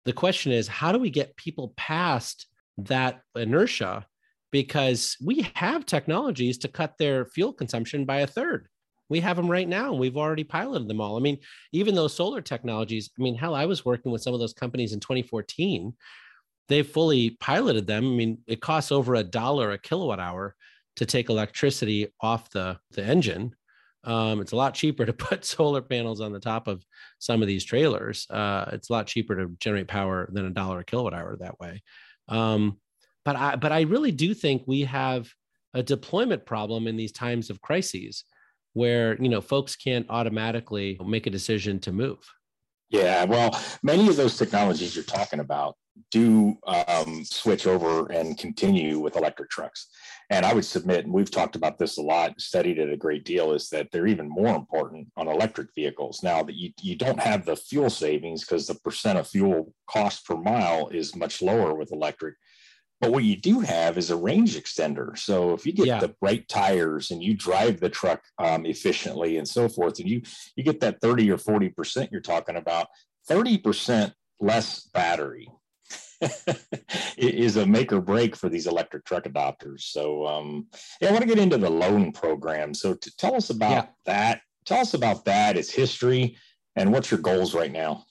the 0.05 0.13
question 0.13 0.53
is, 0.53 0.69
how 0.69 0.93
do 0.93 0.99
we 0.99 1.11
get 1.11 1.37
people 1.37 1.73
past 1.77 2.47
that 2.79 3.21
inertia? 3.35 4.07
Because 4.51 5.17
we 5.25 5.51
have 5.55 5.85
technologies 5.85 6.59
to 6.59 6.69
cut 6.69 6.95
their 6.99 7.27
fuel 7.27 7.53
consumption 7.53 8.05
by 8.05 8.21
a 8.21 8.27
third. 8.27 8.69
We 9.09 9.21
have 9.21 9.37
them 9.37 9.51
right 9.51 9.69
now, 9.69 9.91
and 9.91 9.99
we've 9.99 10.17
already 10.17 10.45
piloted 10.45 10.89
them 10.89 11.01
all. 11.01 11.17
I 11.17 11.21
mean, 11.21 11.39
even 11.73 11.95
those 11.95 12.15
solar 12.15 12.43
technologies, 12.43 13.11
I 13.19 13.23
mean, 13.23 13.35
hell, 13.35 13.55
I 13.55 13.67
was 13.67 13.85
working 13.85 14.13
with 14.13 14.23
some 14.23 14.35
of 14.35 14.41
those 14.41 14.53
companies 14.53 14.93
in 14.93 15.01
2014. 15.01 15.95
They've 16.69 16.87
fully 16.87 17.31
piloted 17.41 17.87
them. 17.87 18.05
I 18.05 18.11
mean, 18.11 18.39
it 18.47 18.61
costs 18.61 18.93
over 18.93 19.15
a 19.15 19.23
dollar 19.23 19.73
a 19.73 19.79
kilowatt 19.79 20.21
hour 20.21 20.55
to 20.97 21.07
take 21.07 21.31
electricity 21.31 22.09
off 22.21 22.51
the, 22.51 22.79
the 22.91 23.03
engine. 23.03 23.55
Um, 24.05 24.41
it's 24.41 24.53
a 24.53 24.57
lot 24.57 24.75
cheaper 24.75 25.07
to 25.07 25.13
put 25.15 25.45
solar 25.45 25.81
panels 25.81 26.21
on 26.21 26.33
the 26.33 26.41
top 26.41 26.69
of 26.69 26.85
some 27.19 27.41
of 27.41 27.49
these 27.49 27.65
trailers. 27.65 28.27
Uh, 28.29 28.67
it's 28.73 28.91
a 28.91 28.93
lot 28.93 29.07
cheaper 29.07 29.37
to 29.37 29.57
generate 29.59 29.89
power 29.89 30.29
than 30.33 30.45
a 30.45 30.51
dollar 30.51 30.81
a 30.81 30.85
kilowatt 30.85 31.15
hour 31.15 31.37
that 31.41 31.59
way. 31.59 31.83
Um, 32.29 32.79
but 33.25 33.37
I, 33.37 33.57
but 33.57 33.73
I 33.73 33.83
really 33.83 34.13
do 34.13 34.35
think 34.35 34.63
we 34.67 34.83
have 34.83 35.31
a 35.75 35.83
deployment 35.83 36.45
problem 36.47 36.87
in 36.87 36.97
these 36.97 37.13
times 37.13 37.51
of 37.51 37.61
crises 37.61 38.25
where 38.79 39.21
you 39.21 39.29
know 39.29 39.41
folks 39.41 39.75
can't 39.75 40.07
automatically 40.09 40.99
make 41.05 41.27
a 41.27 41.31
decision 41.31 41.79
to 41.81 41.93
move. 41.93 42.21
Yeah 42.89 43.25
well 43.25 43.51
many 43.83 44.09
of 44.09 44.17
those 44.17 44.39
technologies 44.39 44.95
you're 44.95 45.05
talking 45.05 45.41
about 45.41 45.75
do 46.13 46.57
um, 46.67 47.25
switch 47.25 47.67
over 47.67 48.07
and 48.13 48.39
continue 48.39 49.01
with 49.01 49.17
electric 49.17 49.51
trucks. 49.51 49.89
And 50.31 50.47
i 50.47 50.53
would 50.55 50.65
submit 50.65 51.05
and 51.05 51.13
we've 51.13 51.31
talked 51.31 51.57
about 51.57 51.79
this 51.79 51.99
a 51.99 52.03
lot 52.03 52.41
studied 52.41 52.79
it 52.79 52.93
a 52.93 52.97
great 52.97 53.25
deal 53.25 53.53
is 53.53 53.69
that 53.71 53.89
they're 53.91 54.07
even 54.15 54.29
more 54.29 54.55
important 54.55 55.09
on 55.17 55.27
electric 55.27 55.69
vehicles 55.75 56.23
now 56.23 56.43
that 56.43 56.55
you, 56.55 56.71
you 56.81 56.97
don't 56.97 57.21
have 57.21 57.45
the 57.45 57.57
fuel 57.57 57.91
savings 57.91 58.43
because 58.43 58.67
the 58.67 58.75
percent 58.87 59.19
of 59.19 59.27
fuel 59.27 59.75
cost 59.91 60.27
per 60.27 60.37
mile 60.37 60.89
is 60.89 61.17
much 61.17 61.43
lower 61.43 61.75
with 61.75 61.93
electric 61.93 62.35
but 63.01 63.13
what 63.13 63.25
you 63.25 63.37
do 63.37 63.61
have 63.61 63.97
is 63.97 64.11
a 64.11 64.17
range 64.17 64.57
extender. 64.57 65.17
So 65.17 65.55
if 65.55 65.65
you 65.65 65.73
get 65.73 65.87
yeah. 65.87 66.01
the 66.01 66.15
right 66.21 66.47
tires 66.49 67.11
and 67.11 67.23
you 67.23 67.35
drive 67.35 67.79
the 67.79 67.89
truck 67.89 68.23
um, 68.39 68.67
efficiently 68.67 69.39
and 69.39 69.47
so 69.47 69.69
forth, 69.69 70.01
and 70.01 70.09
you 70.09 70.23
you 70.57 70.65
get 70.65 70.81
that 70.81 71.01
30 71.01 71.31
or 71.31 71.39
40 71.39 71.69
percent 71.71 72.11
you're 72.11 72.21
talking 72.21 72.57
about, 72.57 72.89
30 73.29 73.59
percent 73.59 74.13
less 74.41 74.89
battery 74.93 75.49
is 77.17 77.57
a 77.57 77.67
make 77.67 77.93
or 77.93 78.01
break 78.01 78.35
for 78.35 78.49
these 78.49 78.67
electric 78.67 79.05
truck 79.05 79.25
adopters. 79.25 79.83
So 79.83 80.27
um, 80.27 80.67
yeah, 81.01 81.09
I 81.09 81.13
want 81.13 81.23
to 81.23 81.29
get 81.29 81.39
into 81.39 81.59
the 81.59 81.71
loan 81.71 82.13
program. 82.13 82.75
So 82.75 82.95
to 82.95 83.17
tell 83.17 83.35
us 83.35 83.51
about 83.51 83.71
yeah. 83.71 83.87
that. 84.07 84.41
Tell 84.67 84.81
us 84.81 84.93
about 84.93 85.25
that, 85.25 85.57
its 85.57 85.73
history, 85.73 86.37
and 86.77 86.93
what's 86.93 87.11
your 87.11 87.21
goals 87.21 87.55
right 87.55 87.73
now. 87.73 88.05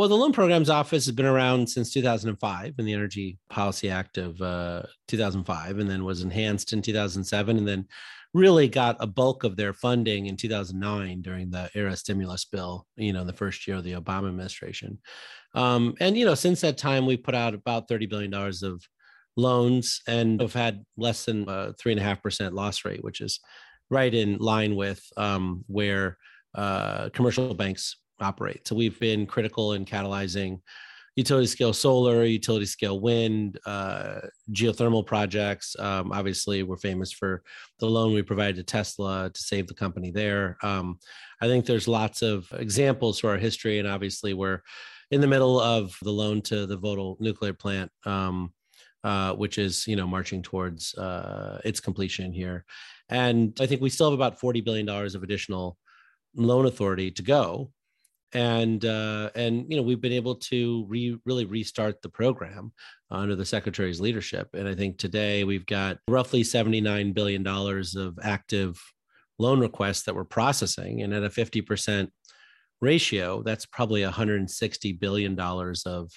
Well, 0.00 0.08
the 0.08 0.16
Loan 0.16 0.32
Programs 0.32 0.70
Office 0.70 1.04
has 1.04 1.14
been 1.14 1.26
around 1.26 1.68
since 1.68 1.92
2005 1.92 2.74
in 2.78 2.86
the 2.86 2.92
Energy 2.94 3.36
Policy 3.50 3.90
Act 3.90 4.16
of 4.16 4.40
uh, 4.40 4.84
2005, 5.08 5.78
and 5.78 5.90
then 5.90 6.06
was 6.06 6.22
enhanced 6.22 6.72
in 6.72 6.80
2007, 6.80 7.58
and 7.58 7.68
then 7.68 7.86
really 8.32 8.66
got 8.66 8.96
a 8.98 9.06
bulk 9.06 9.44
of 9.44 9.56
their 9.56 9.74
funding 9.74 10.24
in 10.24 10.38
2009 10.38 11.20
during 11.20 11.50
the 11.50 11.68
ARRA 11.74 11.94
stimulus 11.98 12.46
bill, 12.46 12.86
you 12.96 13.12
know, 13.12 13.20
in 13.20 13.26
the 13.26 13.34
first 13.34 13.68
year 13.68 13.76
of 13.76 13.84
the 13.84 13.92
Obama 13.92 14.28
administration. 14.28 14.96
Um, 15.54 15.94
and, 16.00 16.16
you 16.16 16.24
know, 16.24 16.34
since 16.34 16.62
that 16.62 16.78
time, 16.78 17.04
we 17.04 17.18
put 17.18 17.34
out 17.34 17.52
about 17.52 17.86
$30 17.86 18.08
billion 18.08 18.32
of 18.32 18.82
loans 19.36 20.00
and 20.08 20.40
have 20.40 20.54
had 20.54 20.82
less 20.96 21.26
than 21.26 21.46
and 21.46 21.76
a 21.86 22.02
half 22.02 22.22
percent 22.22 22.54
loss 22.54 22.86
rate, 22.86 23.04
which 23.04 23.20
is 23.20 23.38
right 23.90 24.14
in 24.14 24.38
line 24.38 24.76
with 24.76 25.06
um, 25.18 25.62
where 25.66 26.16
uh, 26.54 27.10
commercial 27.10 27.52
banks 27.52 27.96
operate. 28.20 28.66
So 28.66 28.74
we've 28.74 28.98
been 28.98 29.26
critical 29.26 29.72
in 29.72 29.84
catalyzing 29.84 30.60
utility 31.16 31.46
scale 31.46 31.72
solar, 31.72 32.24
utility 32.24 32.66
scale 32.66 33.00
wind, 33.00 33.58
uh, 33.66 34.20
geothermal 34.52 35.04
projects. 35.04 35.76
Um, 35.78 36.12
obviously, 36.12 36.62
we're 36.62 36.76
famous 36.76 37.12
for 37.12 37.42
the 37.78 37.86
loan 37.86 38.14
we 38.14 38.22
provided 38.22 38.56
to 38.56 38.62
Tesla 38.62 39.30
to 39.32 39.42
save 39.42 39.66
the 39.66 39.74
company 39.74 40.10
there. 40.10 40.56
Um, 40.62 40.98
I 41.40 41.46
think 41.46 41.66
there's 41.66 41.88
lots 41.88 42.22
of 42.22 42.46
examples 42.52 43.18
for 43.18 43.30
our 43.30 43.38
history, 43.38 43.78
and 43.78 43.88
obviously, 43.88 44.34
we're 44.34 44.62
in 45.10 45.20
the 45.20 45.26
middle 45.26 45.58
of 45.60 45.96
the 46.02 46.12
loan 46.12 46.42
to 46.42 46.66
the 46.66 46.78
Vogtle 46.78 47.20
nuclear 47.20 47.52
plant. 47.52 47.90
Um, 48.04 48.52
uh, 49.02 49.32
which 49.32 49.56
is 49.56 49.86
you 49.86 49.96
know 49.96 50.06
marching 50.06 50.42
towards 50.42 50.94
uh, 50.96 51.58
its 51.64 51.80
completion 51.80 52.34
here, 52.34 52.66
and 53.08 53.56
I 53.58 53.64
think 53.64 53.80
we 53.80 53.88
still 53.88 54.10
have 54.10 54.18
about 54.18 54.38
forty 54.38 54.60
billion 54.60 54.84
dollars 54.84 55.14
of 55.14 55.22
additional 55.22 55.78
loan 56.34 56.66
authority 56.66 57.10
to 57.12 57.22
go 57.22 57.72
and 58.32 58.84
uh, 58.84 59.30
and 59.34 59.66
you 59.68 59.76
know 59.76 59.82
we've 59.82 60.00
been 60.00 60.12
able 60.12 60.36
to 60.36 60.84
re, 60.88 61.18
really 61.24 61.44
restart 61.44 62.00
the 62.02 62.08
program 62.08 62.72
under 63.10 63.34
the 63.34 63.44
secretary's 63.44 64.00
leadership 64.00 64.48
and 64.54 64.68
i 64.68 64.74
think 64.74 64.98
today 64.98 65.42
we've 65.44 65.66
got 65.66 65.98
roughly 66.08 66.44
79 66.44 67.12
billion 67.12 67.42
dollars 67.42 67.96
of 67.96 68.18
active 68.22 68.80
loan 69.38 69.58
requests 69.58 70.02
that 70.04 70.14
we're 70.14 70.24
processing 70.24 71.02
and 71.02 71.14
at 71.14 71.24
a 71.24 71.30
50% 71.30 72.08
ratio 72.80 73.42
that's 73.42 73.66
probably 73.66 74.04
160 74.04 74.92
billion 74.92 75.34
dollars 75.34 75.84
of 75.84 76.12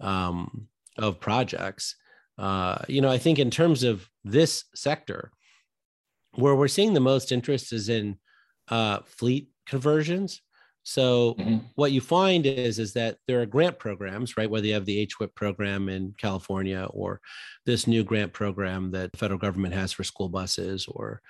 um, 0.00 0.68
of 0.96 1.18
projects. 1.18 1.96
Uh, 2.36 2.78
you 2.86 3.00
know 3.00 3.10
i 3.10 3.18
think 3.18 3.40
in 3.40 3.50
terms 3.50 3.82
of 3.82 4.08
this 4.22 4.64
sector 4.74 5.32
where 6.34 6.54
we're 6.54 6.68
seeing 6.68 6.94
the 6.94 7.00
most 7.00 7.32
interest 7.32 7.72
is 7.72 7.88
in 7.88 8.16
uh, 8.68 9.00
fleet 9.06 9.48
conversions 9.66 10.40
so 10.88 11.34
mm-hmm. 11.34 11.58
what 11.74 11.92
you 11.92 12.00
find 12.00 12.46
is 12.46 12.78
is 12.78 12.94
that 12.94 13.18
there 13.26 13.42
are 13.42 13.46
grant 13.46 13.78
programs, 13.78 14.38
right? 14.38 14.48
Whether 14.48 14.68
you 14.68 14.72
have 14.72 14.86
the 14.86 15.06
HVIP 15.06 15.34
program 15.34 15.90
in 15.90 16.14
California 16.16 16.88
or 16.88 17.20
this 17.66 17.86
new 17.86 18.02
grant 18.02 18.32
program 18.32 18.90
that 18.92 19.12
the 19.12 19.18
federal 19.18 19.38
government 19.38 19.74
has 19.74 19.92
for 19.92 20.02
school 20.02 20.30
buses 20.30 20.86
or 20.88 21.20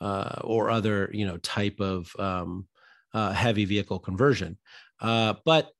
uh, 0.00 0.40
or 0.42 0.68
other 0.68 1.10
you 1.12 1.24
know 1.24 1.36
type 1.36 1.78
of 1.78 2.10
um, 2.18 2.66
uh, 3.12 3.32
heavy 3.32 3.64
vehicle 3.64 4.00
conversion. 4.00 4.58
Uh, 5.00 5.34
but 5.44 5.70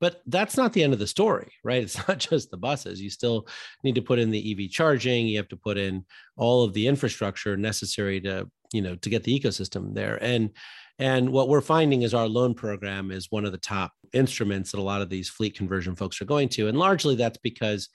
but 0.00 0.22
that's 0.24 0.56
not 0.56 0.72
the 0.72 0.82
end 0.82 0.94
of 0.94 0.98
the 0.98 1.06
story, 1.06 1.52
right? 1.62 1.82
It's 1.82 2.08
not 2.08 2.16
just 2.16 2.50
the 2.50 2.56
buses. 2.56 3.02
You 3.02 3.10
still 3.10 3.48
need 3.84 3.96
to 3.96 4.02
put 4.02 4.18
in 4.18 4.30
the 4.30 4.64
EV 4.64 4.70
charging. 4.70 5.26
You 5.26 5.36
have 5.36 5.48
to 5.48 5.56
put 5.56 5.76
in 5.76 6.06
all 6.38 6.62
of 6.64 6.72
the 6.72 6.86
infrastructure 6.86 7.54
necessary 7.54 8.18
to 8.22 8.48
you 8.72 8.80
know 8.80 8.96
to 8.96 9.10
get 9.10 9.24
the 9.24 9.38
ecosystem 9.38 9.94
there 9.94 10.16
and 10.24 10.50
and 10.98 11.30
what 11.30 11.48
we're 11.48 11.60
finding 11.60 12.02
is 12.02 12.12
our 12.12 12.26
loan 12.26 12.54
program 12.54 13.10
is 13.10 13.30
one 13.30 13.44
of 13.44 13.52
the 13.52 13.58
top 13.58 13.92
instruments 14.12 14.72
that 14.72 14.80
a 14.80 14.82
lot 14.82 15.02
of 15.02 15.08
these 15.08 15.28
fleet 15.28 15.54
conversion 15.54 15.94
folks 15.94 16.20
are 16.20 16.26
going 16.26 16.48
to. 16.50 16.66
And 16.68 16.78
largely 16.78 17.14
that's 17.14 17.38
because 17.38 17.88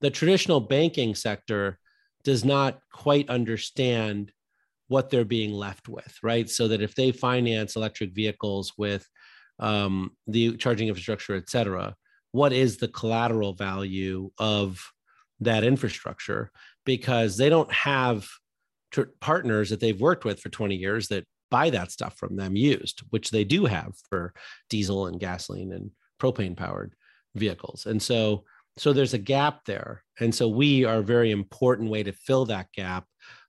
the 0.00 0.10
traditional 0.10 0.60
banking 0.60 1.14
sector 1.14 1.78
does 2.24 2.44
not 2.44 2.80
quite 2.92 3.30
understand 3.30 4.32
what 4.88 5.10
they're 5.10 5.24
being 5.24 5.52
left 5.52 5.88
with, 5.88 6.16
right? 6.22 6.48
So 6.48 6.68
that 6.68 6.82
if 6.82 6.94
they 6.94 7.12
finance 7.12 7.76
electric 7.76 8.14
vehicles 8.14 8.72
with 8.76 9.06
um, 9.60 10.12
the 10.26 10.56
charging 10.56 10.88
infrastructure, 10.88 11.36
et 11.36 11.48
cetera, 11.48 11.94
what 12.32 12.52
is 12.52 12.78
the 12.78 12.88
collateral 12.88 13.52
value 13.52 14.30
of 14.38 14.84
that 15.40 15.62
infrastructure? 15.62 16.50
Because 16.84 17.36
they 17.36 17.48
don't 17.48 17.70
have 17.72 18.26
partners 19.20 19.70
that 19.70 19.80
they've 19.80 20.00
worked 20.00 20.24
with 20.24 20.40
for 20.40 20.48
20 20.48 20.74
years 20.74 21.08
that 21.08 21.24
buy 21.50 21.70
that 21.70 21.90
stuff 21.90 22.16
from 22.16 22.36
them 22.36 22.56
used, 22.56 23.02
which 23.10 23.30
they 23.30 23.44
do 23.44 23.64
have 23.64 23.94
for 24.08 24.32
diesel 24.68 25.06
and 25.06 25.20
gasoline 25.20 25.72
and 25.72 25.90
propane 26.20 26.56
powered 26.56 26.94
vehicles. 27.34 27.86
And 27.86 28.02
so 28.02 28.44
so 28.78 28.92
there's 28.92 29.14
a 29.14 29.18
gap 29.18 29.64
there. 29.64 30.04
And 30.20 30.34
so 30.34 30.48
we 30.48 30.84
are 30.84 30.98
a 30.98 31.02
very 31.02 31.32
important 31.32 31.90
way 31.90 32.02
to 32.04 32.12
fill 32.12 32.44
that 32.46 32.70
gap 32.72 33.04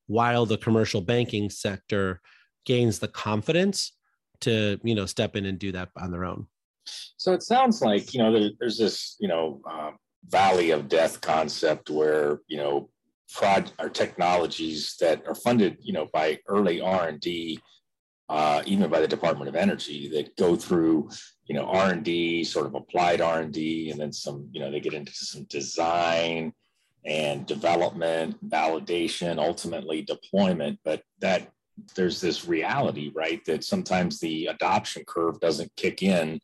while 0.07 0.45
the 0.45 0.57
commercial 0.57 1.01
banking 1.01 1.49
sector 1.49 2.19
gains 2.65 2.99
the 2.99 3.07
confidence 3.07 3.93
to, 4.41 4.79
you 4.83 4.95
know, 4.95 5.05
step 5.05 5.35
in 5.35 5.45
and 5.45 5.59
do 5.59 5.71
that 5.71 5.89
on 5.97 6.11
their 6.11 6.25
own. 6.25 6.47
So 7.17 7.33
it 7.33 7.43
sounds 7.43 7.81
like, 7.81 8.13
you 8.13 8.19
know, 8.19 8.31
there, 8.31 8.49
there's 8.59 8.77
this, 8.77 9.15
you 9.19 9.27
know, 9.27 9.61
uh, 9.69 9.91
valley 10.27 10.71
of 10.71 10.89
death 10.89 11.21
concept 11.21 11.89
where, 11.89 12.41
you 12.47 12.57
know, 12.57 12.89
fraud 13.29 13.71
or 13.79 13.89
technologies 13.89 14.95
that 14.99 15.21
are 15.27 15.35
funded, 15.35 15.77
you 15.81 15.93
know, 15.93 16.07
by 16.11 16.39
early 16.47 16.81
R&D 16.81 17.59
uh, 18.29 18.61
even 18.65 18.89
by 18.89 18.99
the 18.99 19.07
Department 19.07 19.49
of 19.49 19.55
Energy 19.55 20.07
that 20.09 20.37
go 20.37 20.55
through, 20.55 21.09
you 21.45 21.55
know, 21.55 21.65
R 21.65 21.91
and 21.91 22.03
D, 22.03 22.43
sort 22.43 22.67
of 22.67 22.75
applied 22.75 23.21
R 23.21 23.41
and 23.41 23.51
D, 23.51 23.89
and 23.89 23.99
then 23.99 24.13
some, 24.13 24.47
you 24.51 24.59
know, 24.59 24.69
they 24.69 24.79
get 24.79 24.93
into 24.93 25.11
some 25.11 25.45
design 25.45 26.53
and 27.05 27.45
development, 27.47 28.37
validation, 28.47 29.39
ultimately 29.39 30.03
deployment. 30.03 30.79
But 30.83 31.01
that 31.19 31.49
there's 31.95 32.21
this 32.21 32.45
reality, 32.45 33.11
right, 33.15 33.43
that 33.45 33.63
sometimes 33.63 34.19
the 34.19 34.47
adoption 34.47 35.03
curve 35.07 35.39
doesn't 35.39 35.75
kick 35.75 36.03
in, 36.03 36.39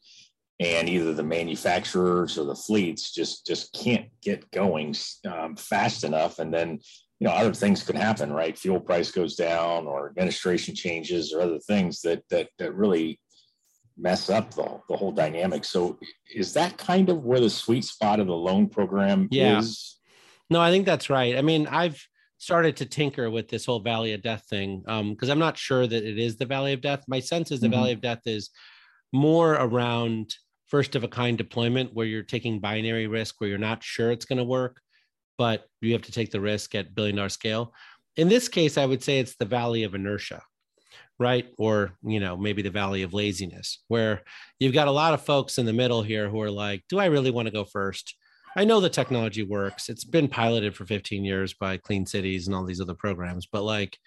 and 0.59 0.89
either 0.89 1.13
the 1.13 1.23
manufacturers 1.23 2.37
or 2.37 2.45
the 2.45 2.55
fleets 2.55 3.13
just 3.13 3.45
just 3.45 3.73
can't 3.73 4.07
get 4.23 4.49
going 4.49 4.95
um, 5.31 5.55
fast 5.55 6.03
enough, 6.03 6.39
and 6.39 6.51
then 6.51 6.79
you 7.19 7.27
know 7.27 7.33
other 7.33 7.53
things 7.53 7.83
could 7.83 7.95
happen 7.95 8.31
right? 8.31 8.57
Fuel 8.57 8.79
price 8.79 9.11
goes 9.11 9.35
down 9.35 9.87
or 9.87 10.09
administration 10.09 10.75
changes 10.75 11.33
or 11.33 11.41
other 11.41 11.59
things 11.59 12.01
that 12.01 12.23
that 12.29 12.49
that 12.59 12.73
really 12.73 13.19
mess 13.97 14.29
up 14.29 14.53
the, 14.53 14.81
the 14.89 14.97
whole 14.97 15.11
dynamic. 15.11 15.63
So 15.63 15.97
is 16.33 16.53
that 16.53 16.77
kind 16.77 17.09
of 17.09 17.23
where 17.23 17.39
the 17.39 17.49
sweet 17.49 17.85
spot 17.85 18.19
of 18.19 18.27
the 18.27 18.33
loan 18.33 18.67
program 18.67 19.29
yeah. 19.31 19.59
is? 19.59 19.97
No 20.49 20.61
i 20.61 20.71
think 20.71 20.85
that's 20.85 21.09
right. 21.09 21.37
I 21.37 21.41
mean 21.41 21.67
i've 21.67 22.01
started 22.37 22.75
to 22.77 22.85
tinker 22.85 23.29
with 23.29 23.47
this 23.47 23.65
whole 23.65 23.79
valley 23.79 24.11
of 24.13 24.21
death 24.21 24.43
thing 24.49 24.79
because 24.81 25.29
um, 25.29 25.31
i'm 25.31 25.39
not 25.39 25.57
sure 25.57 25.87
that 25.87 26.03
it 26.03 26.19
is 26.19 26.35
the 26.35 26.45
valley 26.45 26.73
of 26.73 26.81
death. 26.81 27.03
My 27.07 27.19
sense 27.19 27.51
is 27.51 27.61
the 27.61 27.67
mm-hmm. 27.67 27.75
valley 27.75 27.91
of 27.93 28.01
death 28.01 28.21
is 28.25 28.49
more 29.13 29.53
around 29.53 30.35
first 30.67 30.95
of 30.95 31.03
a 31.03 31.07
kind 31.07 31.37
deployment 31.37 31.93
where 31.93 32.05
you're 32.05 32.23
taking 32.23 32.59
binary 32.59 33.07
risk 33.07 33.39
where 33.39 33.49
you're 33.49 33.57
not 33.57 33.83
sure 33.83 34.11
it's 34.11 34.25
going 34.25 34.37
to 34.37 34.43
work 34.43 34.81
but 35.37 35.65
you 35.81 35.93
have 35.93 36.03
to 36.03 36.11
take 36.11 36.31
the 36.31 36.41
risk 36.41 36.75
at 36.75 36.95
billion 36.95 37.15
dollar 37.15 37.29
scale. 37.29 37.73
In 38.15 38.29
this 38.29 38.47
case, 38.47 38.77
I 38.77 38.85
would 38.85 39.03
say 39.03 39.19
it's 39.19 39.35
the 39.35 39.45
valley 39.45 39.83
of 39.83 39.95
inertia, 39.95 40.41
right? 41.19 41.47
Or, 41.57 41.97
you 42.03 42.19
know, 42.19 42.37
maybe 42.37 42.61
the 42.61 42.69
valley 42.69 43.03
of 43.03 43.13
laziness, 43.13 43.83
where 43.87 44.23
you've 44.59 44.73
got 44.73 44.87
a 44.87 44.91
lot 44.91 45.13
of 45.13 45.21
folks 45.21 45.57
in 45.57 45.65
the 45.65 45.73
middle 45.73 46.01
here 46.01 46.29
who 46.29 46.41
are 46.41 46.51
like, 46.51 46.83
do 46.89 46.99
I 46.99 47.05
really 47.05 47.31
want 47.31 47.47
to 47.47 47.53
go 47.53 47.65
first? 47.65 48.15
I 48.57 48.63
know 48.63 48.79
the 48.79 48.89
technology 48.89 49.43
works. 49.43 49.89
It's 49.89 50.05
been 50.05 50.29
piloted 50.29 50.75
for 50.75 50.85
15 50.85 51.25
years 51.25 51.53
by 51.53 51.75
Clean 51.75 52.05
Cities 52.05 52.47
and 52.47 52.55
all 52.55 52.63
these 52.63 52.79
other 52.79 52.93
programs, 52.93 53.47
but 53.51 53.63
like, 53.63 53.97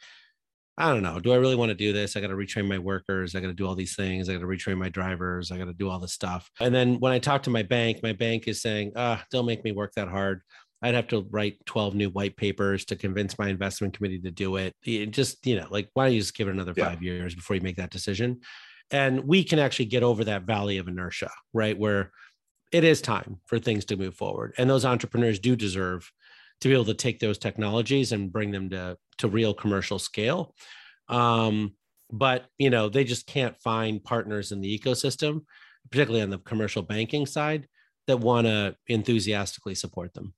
I 0.78 0.92
don't 0.92 1.02
know. 1.02 1.18
Do 1.18 1.32
I 1.32 1.36
really 1.36 1.56
want 1.56 1.70
to 1.70 1.74
do 1.74 1.92
this? 1.92 2.16
I 2.16 2.20
got 2.20 2.28
to 2.28 2.36
retrain 2.36 2.68
my 2.68 2.78
workers. 2.78 3.34
I 3.34 3.40
got 3.40 3.48
to 3.48 3.52
do 3.52 3.66
all 3.66 3.74
these 3.74 3.96
things. 3.96 4.28
I 4.28 4.32
got 4.32 4.42
to 4.42 4.46
retrain 4.46 4.78
my 4.78 4.88
drivers. 4.88 5.50
I 5.50 5.58
got 5.58 5.64
to 5.64 5.72
do 5.72 5.90
all 5.90 5.98
this 5.98 6.12
stuff. 6.12 6.48
And 6.60 6.72
then 6.72 7.00
when 7.00 7.12
I 7.12 7.18
talk 7.18 7.42
to 7.42 7.50
my 7.50 7.64
bank, 7.64 7.98
my 8.04 8.12
bank 8.12 8.46
is 8.46 8.62
saying, 8.62 8.92
ah, 8.94 9.24
don't 9.32 9.44
make 9.44 9.64
me 9.64 9.72
work 9.72 9.92
that 9.96 10.06
hard. 10.06 10.42
I'd 10.82 10.94
have 10.94 11.08
to 11.08 11.26
write 11.30 11.64
12 11.66 11.94
new 11.94 12.10
white 12.10 12.36
papers 12.36 12.84
to 12.86 12.96
convince 12.96 13.38
my 13.38 13.48
investment 13.48 13.94
committee 13.94 14.20
to 14.20 14.30
do 14.30 14.56
it. 14.56 14.74
it 14.84 15.10
just, 15.10 15.44
you 15.46 15.56
know, 15.56 15.66
like, 15.70 15.88
why 15.94 16.04
don't 16.04 16.14
you 16.14 16.20
just 16.20 16.36
give 16.36 16.48
it 16.48 16.52
another 16.52 16.74
yeah. 16.76 16.88
five 16.88 17.02
years 17.02 17.34
before 17.34 17.56
you 17.56 17.62
make 17.62 17.76
that 17.76 17.90
decision? 17.90 18.40
And 18.90 19.24
we 19.26 19.44
can 19.44 19.58
actually 19.58 19.86
get 19.86 20.02
over 20.02 20.24
that 20.24 20.44
valley 20.44 20.78
of 20.78 20.88
inertia, 20.88 21.30
right? 21.52 21.76
Where 21.76 22.12
it 22.72 22.84
is 22.84 23.00
time 23.00 23.40
for 23.46 23.58
things 23.58 23.84
to 23.86 23.96
move 23.96 24.14
forward. 24.14 24.54
And 24.56 24.70
those 24.70 24.84
entrepreneurs 24.84 25.38
do 25.38 25.56
deserve 25.56 26.10
to 26.60 26.68
be 26.68 26.74
able 26.74 26.84
to 26.86 26.94
take 26.94 27.18
those 27.18 27.38
technologies 27.38 28.12
and 28.12 28.32
bring 28.32 28.50
them 28.50 28.70
to, 28.70 28.96
to 29.18 29.28
real 29.28 29.54
commercial 29.54 29.98
scale. 29.98 30.54
Um, 31.08 31.74
but, 32.10 32.46
you 32.56 32.70
know, 32.70 32.88
they 32.88 33.04
just 33.04 33.26
can't 33.26 33.60
find 33.62 34.02
partners 34.02 34.52
in 34.52 34.60
the 34.60 34.78
ecosystem, 34.78 35.44
particularly 35.90 36.22
on 36.22 36.30
the 36.30 36.38
commercial 36.38 36.82
banking 36.82 37.26
side, 37.26 37.68
that 38.06 38.18
want 38.18 38.46
to 38.46 38.74
enthusiastically 38.86 39.74
support 39.74 40.14
them. 40.14 40.34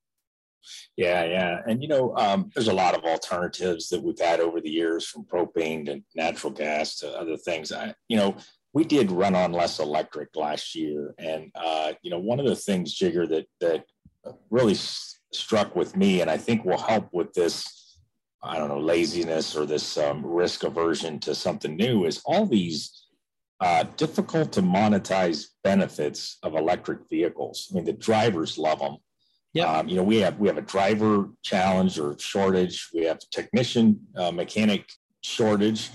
Yeah, 0.96 1.24
yeah. 1.24 1.60
And, 1.66 1.82
you 1.82 1.88
know, 1.88 2.14
um, 2.16 2.50
there's 2.54 2.68
a 2.68 2.72
lot 2.72 2.94
of 2.94 3.04
alternatives 3.04 3.88
that 3.88 4.02
we've 4.02 4.18
had 4.18 4.40
over 4.40 4.60
the 4.60 4.70
years 4.70 5.06
from 5.06 5.24
propane 5.24 5.86
to 5.86 6.02
natural 6.14 6.52
gas 6.52 6.98
to 6.98 7.10
other 7.18 7.36
things. 7.36 7.72
I, 7.72 7.94
you 8.08 8.16
know, 8.16 8.36
we 8.72 8.84
did 8.84 9.10
run 9.10 9.34
on 9.34 9.52
less 9.52 9.78
electric 9.80 10.36
last 10.36 10.74
year. 10.74 11.14
And, 11.18 11.50
uh, 11.54 11.92
you 12.02 12.10
know, 12.10 12.18
one 12.18 12.40
of 12.40 12.46
the 12.46 12.56
things, 12.56 12.96
Jigar, 12.98 13.28
that, 13.28 13.46
that 13.60 13.84
really 14.50 14.74
s- 14.74 15.18
struck 15.32 15.74
with 15.74 15.96
me, 15.96 16.20
and 16.20 16.30
I 16.30 16.36
think 16.36 16.64
will 16.64 16.78
help 16.78 17.08
with 17.12 17.32
this 17.32 17.80
I 18.42 18.56
don't 18.56 18.68
know, 18.68 18.80
laziness 18.80 19.54
or 19.54 19.66
this 19.66 19.98
um, 19.98 20.24
risk 20.24 20.64
aversion 20.64 21.18
to 21.20 21.34
something 21.34 21.76
new 21.76 22.06
is 22.06 22.22
all 22.24 22.46
these 22.46 23.06
uh, 23.60 23.84
difficult 23.96 24.52
to 24.52 24.62
monetize 24.62 25.48
benefits 25.62 26.38
of 26.42 26.54
electric 26.54 27.00
vehicles. 27.10 27.68
I 27.70 27.74
mean, 27.74 27.84
the 27.84 27.92
drivers 27.92 28.56
love 28.56 28.78
them. 28.80 28.96
Yeah. 29.52 29.78
Um, 29.78 29.88
you 29.88 29.96
know, 29.96 30.04
we 30.04 30.18
have 30.18 30.38
we 30.38 30.48
have 30.48 30.58
a 30.58 30.62
driver 30.62 31.28
challenge 31.42 31.98
or 31.98 32.16
shortage. 32.18 32.88
We 32.94 33.04
have 33.04 33.18
technician 33.30 34.00
uh, 34.16 34.30
mechanic 34.30 34.88
shortage. 35.22 35.90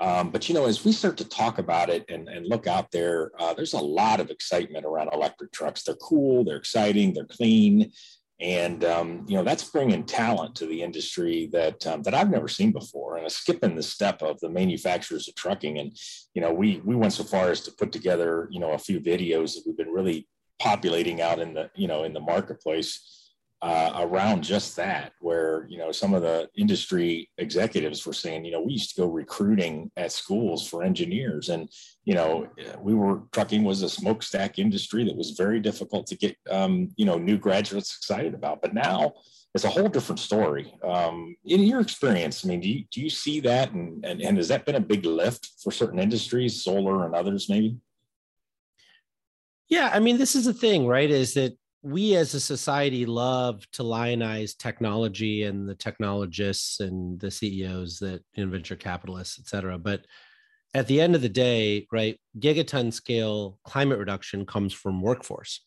Um, 0.00 0.30
but 0.30 0.48
you 0.48 0.54
know, 0.54 0.64
as 0.64 0.84
we 0.84 0.92
start 0.92 1.18
to 1.18 1.28
talk 1.28 1.58
about 1.58 1.90
it 1.90 2.06
and, 2.08 2.26
and 2.28 2.46
look 2.46 2.66
out 2.66 2.90
there, 2.90 3.32
uh, 3.38 3.52
there's 3.52 3.74
a 3.74 3.78
lot 3.78 4.18
of 4.18 4.30
excitement 4.30 4.86
around 4.86 5.10
electric 5.12 5.52
trucks. 5.52 5.82
They're 5.82 5.94
cool, 5.96 6.42
they're 6.42 6.56
exciting, 6.56 7.12
they're 7.12 7.26
clean, 7.26 7.92
and 8.40 8.82
um, 8.84 9.26
you 9.28 9.36
know 9.36 9.44
that's 9.44 9.64
bringing 9.64 10.04
talent 10.04 10.54
to 10.56 10.66
the 10.66 10.82
industry 10.82 11.50
that 11.52 11.86
um, 11.86 12.02
that 12.04 12.14
I've 12.14 12.30
never 12.30 12.48
seen 12.48 12.72
before, 12.72 13.18
and 13.18 13.26
a 13.26 13.30
skipping 13.30 13.76
the 13.76 13.82
step 13.82 14.22
of 14.22 14.40
the 14.40 14.48
manufacturers 14.48 15.28
of 15.28 15.34
trucking. 15.34 15.78
And 15.78 15.94
you 16.32 16.40
know, 16.40 16.52
we 16.52 16.80
we 16.84 16.96
went 16.96 17.12
so 17.12 17.24
far 17.24 17.50
as 17.50 17.60
to 17.62 17.72
put 17.72 17.92
together 17.92 18.48
you 18.50 18.60
know 18.60 18.72
a 18.72 18.78
few 18.78 19.00
videos 19.00 19.54
that 19.54 19.64
we've 19.66 19.76
been 19.76 19.92
really 19.92 20.26
populating 20.60 21.20
out 21.20 21.40
in 21.40 21.54
the 21.54 21.70
you 21.74 21.88
know 21.88 22.04
in 22.04 22.12
the 22.12 22.20
marketplace 22.20 23.20
uh, 23.62 23.92
around 23.98 24.42
just 24.42 24.74
that, 24.76 25.12
where 25.20 25.66
you 25.68 25.76
know 25.76 25.92
some 25.92 26.14
of 26.14 26.22
the 26.22 26.48
industry 26.56 27.28
executives 27.36 28.06
were 28.06 28.12
saying, 28.12 28.44
you 28.44 28.52
know, 28.52 28.62
we 28.62 28.72
used 28.72 28.94
to 28.94 29.02
go 29.02 29.06
recruiting 29.06 29.90
at 29.98 30.12
schools 30.12 30.66
for 30.66 30.82
engineers, 30.82 31.50
and 31.50 31.68
you 32.04 32.14
know, 32.14 32.48
we 32.80 32.94
were 32.94 33.22
trucking 33.32 33.62
was 33.62 33.82
a 33.82 33.88
smokestack 33.88 34.58
industry 34.58 35.04
that 35.04 35.16
was 35.16 35.32
very 35.32 35.60
difficult 35.60 36.06
to 36.06 36.16
get 36.16 36.36
um, 36.50 36.88
you 36.96 37.04
know 37.04 37.18
new 37.18 37.36
graduates 37.36 37.94
excited 37.96 38.32
about. 38.32 38.62
But 38.62 38.72
now 38.72 39.12
it's 39.54 39.64
a 39.64 39.68
whole 39.68 39.88
different 39.88 40.20
story. 40.20 40.72
Um, 40.82 41.36
in 41.44 41.62
your 41.64 41.80
experience, 41.80 42.44
I 42.44 42.48
mean, 42.48 42.60
do 42.60 42.68
you 42.68 42.84
do 42.90 43.02
you 43.02 43.10
see 43.10 43.40
that, 43.40 43.72
and, 43.72 44.02
and 44.06 44.22
and 44.22 44.38
has 44.38 44.48
that 44.48 44.64
been 44.64 44.76
a 44.76 44.80
big 44.80 45.04
lift 45.04 45.50
for 45.62 45.70
certain 45.70 45.98
industries, 45.98 46.64
solar 46.64 47.04
and 47.04 47.14
others, 47.14 47.50
maybe? 47.50 47.76
Yeah, 49.70 49.88
I 49.92 50.00
mean, 50.00 50.18
this 50.18 50.34
is 50.34 50.44
the 50.44 50.52
thing, 50.52 50.86
right? 50.86 51.08
Is 51.10 51.34
that 51.34 51.56
we 51.82 52.16
as 52.16 52.34
a 52.34 52.40
society 52.40 53.06
love 53.06 53.64
to 53.72 53.82
lionize 53.82 54.54
technology 54.54 55.44
and 55.44 55.66
the 55.68 55.76
technologists 55.76 56.80
and 56.80 57.18
the 57.20 57.30
CEOs 57.30 57.98
that 58.00 58.22
in 58.34 58.50
venture 58.50 58.76
capitalists, 58.76 59.38
et 59.38 59.46
cetera. 59.46 59.78
But 59.78 60.04
at 60.74 60.86
the 60.88 61.00
end 61.00 61.14
of 61.14 61.22
the 61.22 61.28
day, 61.28 61.86
right, 61.92 62.20
gigaton 62.38 62.92
scale 62.92 63.58
climate 63.64 63.98
reduction 63.98 64.44
comes 64.44 64.74
from 64.74 65.00
workforce, 65.00 65.64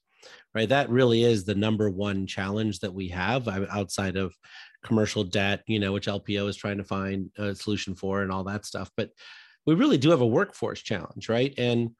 right? 0.53 0.69
That 0.69 0.89
really 0.89 1.23
is 1.23 1.45
the 1.45 1.55
number 1.55 1.89
one 1.89 2.27
challenge 2.27 2.79
that 2.79 2.93
we 2.93 3.07
have 3.09 3.47
uh, 3.47 3.65
outside 3.71 4.17
of 4.17 4.35
commercial 4.83 5.23
debt, 5.23 5.63
you 5.67 5.79
know, 5.79 5.93
which 5.93 6.07
LPO 6.07 6.47
is 6.49 6.57
trying 6.57 6.77
to 6.77 6.83
find 6.83 7.31
a 7.37 7.55
solution 7.55 7.95
for 7.95 8.21
and 8.21 8.31
all 8.31 8.43
that 8.43 8.65
stuff. 8.65 8.91
But 8.97 9.09
we 9.65 9.75
really 9.75 9.97
do 9.97 10.09
have 10.11 10.21
a 10.21 10.27
workforce 10.27 10.81
challenge, 10.81 11.29
right? 11.29 11.53
And 11.57 11.91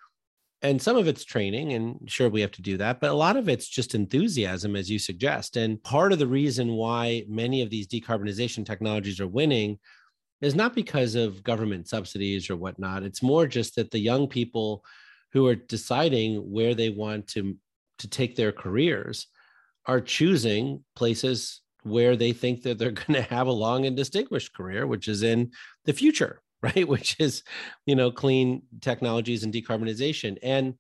and 0.64 0.82
some 0.82 0.98
of 0.98 1.08
it's 1.08 1.26
training 1.26 1.74
and 1.74 2.00
sure 2.10 2.30
we 2.30 2.42
have 2.42 2.52
to 2.52 2.62
do 2.62 2.78
that 2.78 3.00
but 3.00 3.12
a 3.12 3.14
lot 3.14 3.36
of 3.36 3.50
it's 3.50 3.68
just 3.68 3.94
enthusiasm 3.94 4.76
as 4.76 4.90
you 4.90 4.98
suggest 4.98 5.58
and 5.58 5.82
part 5.84 6.12
of 6.12 6.20
the 6.20 6.28
reason 6.28 6.74
why 6.74 7.24
many 7.28 7.62
of 7.62 7.70
these 7.70 7.88
decarbonization 7.88 8.66
technologies 8.66 9.20
are 9.20 9.28
winning 9.28 9.78
is 10.44 10.56
not 10.56 10.76
because 10.76 11.16
of 11.16 11.42
government 11.42 11.88
subsidies 11.88 12.50
or 12.50 12.58
whatnot. 12.58 13.04
It's 13.04 13.24
more 13.24 13.48
just 13.48 13.78
that 13.78 13.92
the 13.92 14.00
young 14.00 14.28
people 14.28 14.84
who 15.32 15.48
are 15.48 15.56
deciding 15.56 16.36
where 16.52 16.76
they 16.76 16.90
want 16.90 17.28
to 17.30 17.56
to 18.00 18.10
take 18.10 18.36
their 18.36 18.52
careers 18.52 19.28
are 19.86 20.02
choosing 20.02 20.84
places 20.96 21.62
where 21.84 22.18
they 22.18 22.34
think 22.34 22.64
that 22.64 22.78
they're 22.78 22.92
going 23.04 23.14
to 23.14 23.22
have 23.22 23.48
a 23.48 23.52
long 23.52 23.86
and 23.86 23.96
distinguished 23.96 24.54
career 24.54 24.86
which 24.86 25.08
is 25.08 25.24
in 25.24 25.52
the 25.86 25.94
future 25.94 26.42
right? 26.64 26.88
Which 26.88 27.18
is 27.20 27.44
you 27.86 27.96
know 27.96 28.12
clean 28.12 28.64
technologies 28.82 29.44
and 29.44 29.54
decarbonization. 29.54 30.38
And 30.42 30.76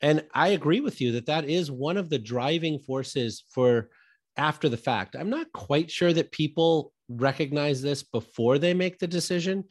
and 0.00 0.24
i 0.32 0.48
agree 0.48 0.80
with 0.80 1.00
you 1.00 1.10
that 1.10 1.26
that 1.26 1.44
is 1.44 1.72
one 1.72 1.96
of 1.96 2.08
the 2.08 2.20
driving 2.20 2.78
forces 2.78 3.44
for 3.50 3.90
after 4.36 4.68
the 4.68 4.76
fact. 4.76 5.16
I'm 5.16 5.30
not 5.30 5.52
quite 5.52 5.90
sure 5.90 6.12
that 6.12 6.30
people 6.30 6.92
recognize 7.08 7.82
this 7.82 8.02
before 8.02 8.58
they 8.58 8.74
make 8.74 8.98
the 8.98 9.06
decision 9.06 9.64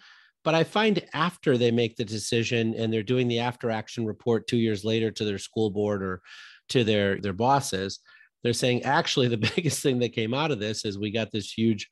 but 0.43 0.55
i 0.55 0.63
find 0.63 1.03
after 1.13 1.55
they 1.55 1.69
make 1.69 1.95
the 1.95 2.05
decision 2.05 2.73
and 2.75 2.91
they're 2.91 3.03
doing 3.03 3.27
the 3.27 3.37
after 3.37 3.69
action 3.69 4.05
report 4.07 4.47
2 4.47 4.57
years 4.57 4.83
later 4.83 5.11
to 5.11 5.23
their 5.23 5.37
school 5.37 5.69
board 5.69 6.01
or 6.01 6.21
to 6.69 6.83
their 6.83 7.21
their 7.21 7.33
bosses 7.33 7.99
they're 8.43 8.53
saying 8.53 8.81
actually 8.83 9.27
the 9.27 9.37
biggest 9.55 9.83
thing 9.83 9.99
that 9.99 10.13
came 10.13 10.33
out 10.33 10.51
of 10.51 10.59
this 10.59 10.83
is 10.83 10.97
we 10.97 11.11
got 11.11 11.31
this 11.31 11.51
huge 11.51 11.87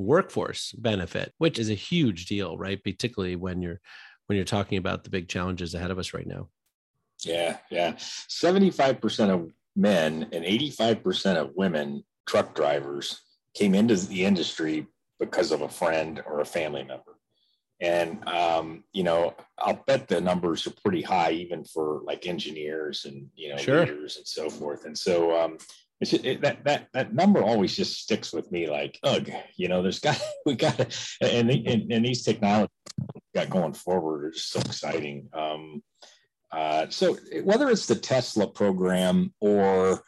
workforce 0.00 0.72
benefit, 0.72 1.32
which 1.38 1.58
is 1.58 1.70
a 1.70 1.74
huge 1.74 2.26
deal, 2.26 2.56
right? 2.56 2.82
Particularly 2.82 3.36
when 3.36 3.62
you're 3.62 3.80
when 4.26 4.36
you're 4.36 4.44
talking 4.44 4.78
about 4.78 5.02
the 5.02 5.10
big 5.10 5.28
challenges 5.28 5.74
ahead 5.74 5.90
of 5.90 5.98
us 5.98 6.14
right 6.14 6.26
now. 6.26 6.48
Yeah, 7.24 7.58
yeah. 7.70 7.92
75% 7.94 9.30
of 9.30 9.52
men 9.74 10.28
and 10.32 10.44
85% 10.44 11.36
of 11.36 11.50
women 11.56 12.04
truck 12.26 12.54
drivers 12.54 13.20
came 13.54 13.74
into 13.74 13.96
the 13.96 14.24
industry 14.24 14.86
because 15.18 15.50
of 15.50 15.62
a 15.62 15.68
friend 15.68 16.22
or 16.26 16.40
a 16.40 16.44
family 16.44 16.84
member. 16.84 17.16
And, 17.80 18.26
um, 18.28 18.84
you 18.92 19.02
know, 19.02 19.34
I'll 19.58 19.82
bet 19.86 20.06
the 20.06 20.20
numbers 20.20 20.66
are 20.66 20.74
pretty 20.82 21.02
high, 21.02 21.32
even 21.32 21.64
for 21.64 22.02
like 22.04 22.26
engineers 22.26 23.06
and, 23.06 23.28
you 23.34 23.48
know, 23.48 23.56
sure. 23.56 23.80
leaders 23.80 24.16
and 24.18 24.26
so 24.26 24.50
forth. 24.50 24.84
And 24.84 24.96
so, 24.96 25.36
um, 25.38 25.56
it's 26.00 26.12
it, 26.14 26.40
that 26.40 26.64
that 26.64 26.88
that 26.92 27.14
number 27.14 27.42
always 27.42 27.76
just 27.76 28.00
sticks 28.00 28.32
with 28.32 28.50
me 28.50 28.68
like 28.68 28.98
ugh 29.02 29.30
you 29.56 29.68
know 29.68 29.82
there's 29.82 29.98
got 30.00 30.20
we 30.46 30.54
got 30.54 30.76
to 30.78 30.86
and, 31.20 31.50
and 31.50 31.92
and 31.92 32.04
these 32.04 32.24
technologies 32.24 32.70
got 33.34 33.50
going 33.50 33.72
forward 33.72 34.24
are 34.24 34.32
so 34.34 34.60
exciting. 34.60 35.28
Um 35.32 35.82
uh 36.52 36.86
so 36.88 37.16
whether 37.44 37.70
it's 37.70 37.86
the 37.86 37.94
tesla 37.94 38.48
program 38.48 39.32
or 39.40 40.02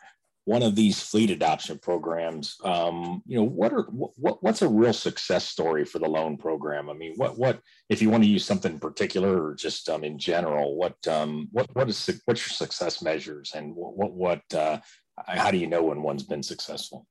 one 0.44 0.64
of 0.64 0.74
these 0.74 1.00
fleet 1.00 1.30
adoption 1.30 1.78
programs 1.78 2.56
um 2.64 3.22
you 3.26 3.36
know 3.36 3.44
what 3.44 3.72
are 3.72 3.84
what 3.92 4.42
what's 4.42 4.60
a 4.62 4.68
real 4.68 4.92
success 4.92 5.46
story 5.46 5.84
for 5.84 6.00
the 6.00 6.08
loan 6.08 6.36
program? 6.36 6.90
I 6.90 6.94
mean 6.94 7.14
what 7.16 7.38
what 7.38 7.60
if 7.88 8.02
you 8.02 8.10
want 8.10 8.24
to 8.24 8.28
use 8.28 8.44
something 8.44 8.72
in 8.72 8.80
particular 8.80 9.40
or 9.40 9.54
just 9.54 9.88
um 9.88 10.02
in 10.02 10.18
general 10.18 10.76
what 10.76 10.96
um 11.06 11.48
what 11.52 11.68
what 11.76 11.88
is 11.88 12.10
what's 12.24 12.44
your 12.44 12.54
success 12.54 13.02
measures 13.02 13.52
and 13.54 13.76
what 13.76 13.96
what, 13.96 14.12
what 14.12 14.54
uh 14.54 14.80
how 15.26 15.50
do 15.50 15.58
you 15.58 15.66
know 15.66 15.82
when 15.82 16.02
one's 16.02 16.22
been 16.22 16.42
successful? 16.42 17.06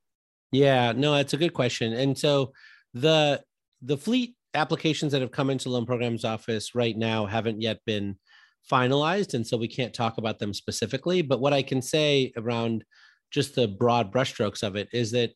Yeah, 0.52 0.92
no, 0.92 1.14
that's 1.16 1.34
a 1.34 1.38
good 1.38 1.54
question. 1.54 1.94
And 1.94 2.18
so 2.18 2.54
the 2.94 3.42
the 3.82 3.98
fleet 3.98 4.36
applications 4.54 5.12
that 5.12 5.22
have 5.22 5.32
come 5.32 5.50
into 5.50 5.70
loan 5.70 5.86
programs 5.86 6.26
office 6.26 6.76
right 6.76 6.98
now 6.98 7.26
haven't 7.26 7.62
yet 7.62 7.80
been 7.86 8.18
finalized 8.70 9.34
and 9.34 9.46
so 9.46 9.58
we 9.58 9.68
can't 9.68 9.94
talk 9.94 10.18
about 10.18 10.40
them 10.40 10.54
specifically 10.54 11.22
but 11.22 11.40
what 11.40 11.54
i 11.54 11.64
can 11.64 11.82
say 11.82 12.32
around 12.38 12.84
just 13.32 13.56
the 13.56 13.68
broad 13.68 14.14
brushstrokes 14.14 14.62
of 14.62 14.76
it 14.76 14.88
is 14.94 15.12
that 15.12 15.32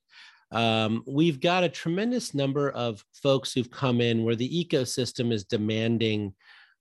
um, 0.52 1.04
we've 1.08 1.40
got 1.40 1.64
a 1.64 1.70
tremendous 1.70 2.36
number 2.36 2.70
of 2.70 3.04
folks 3.14 3.52
who've 3.52 3.72
come 3.72 4.00
in 4.00 4.24
where 4.24 4.36
the 4.36 4.66
ecosystem 4.66 5.34
is 5.34 5.44
demanding 5.44 6.34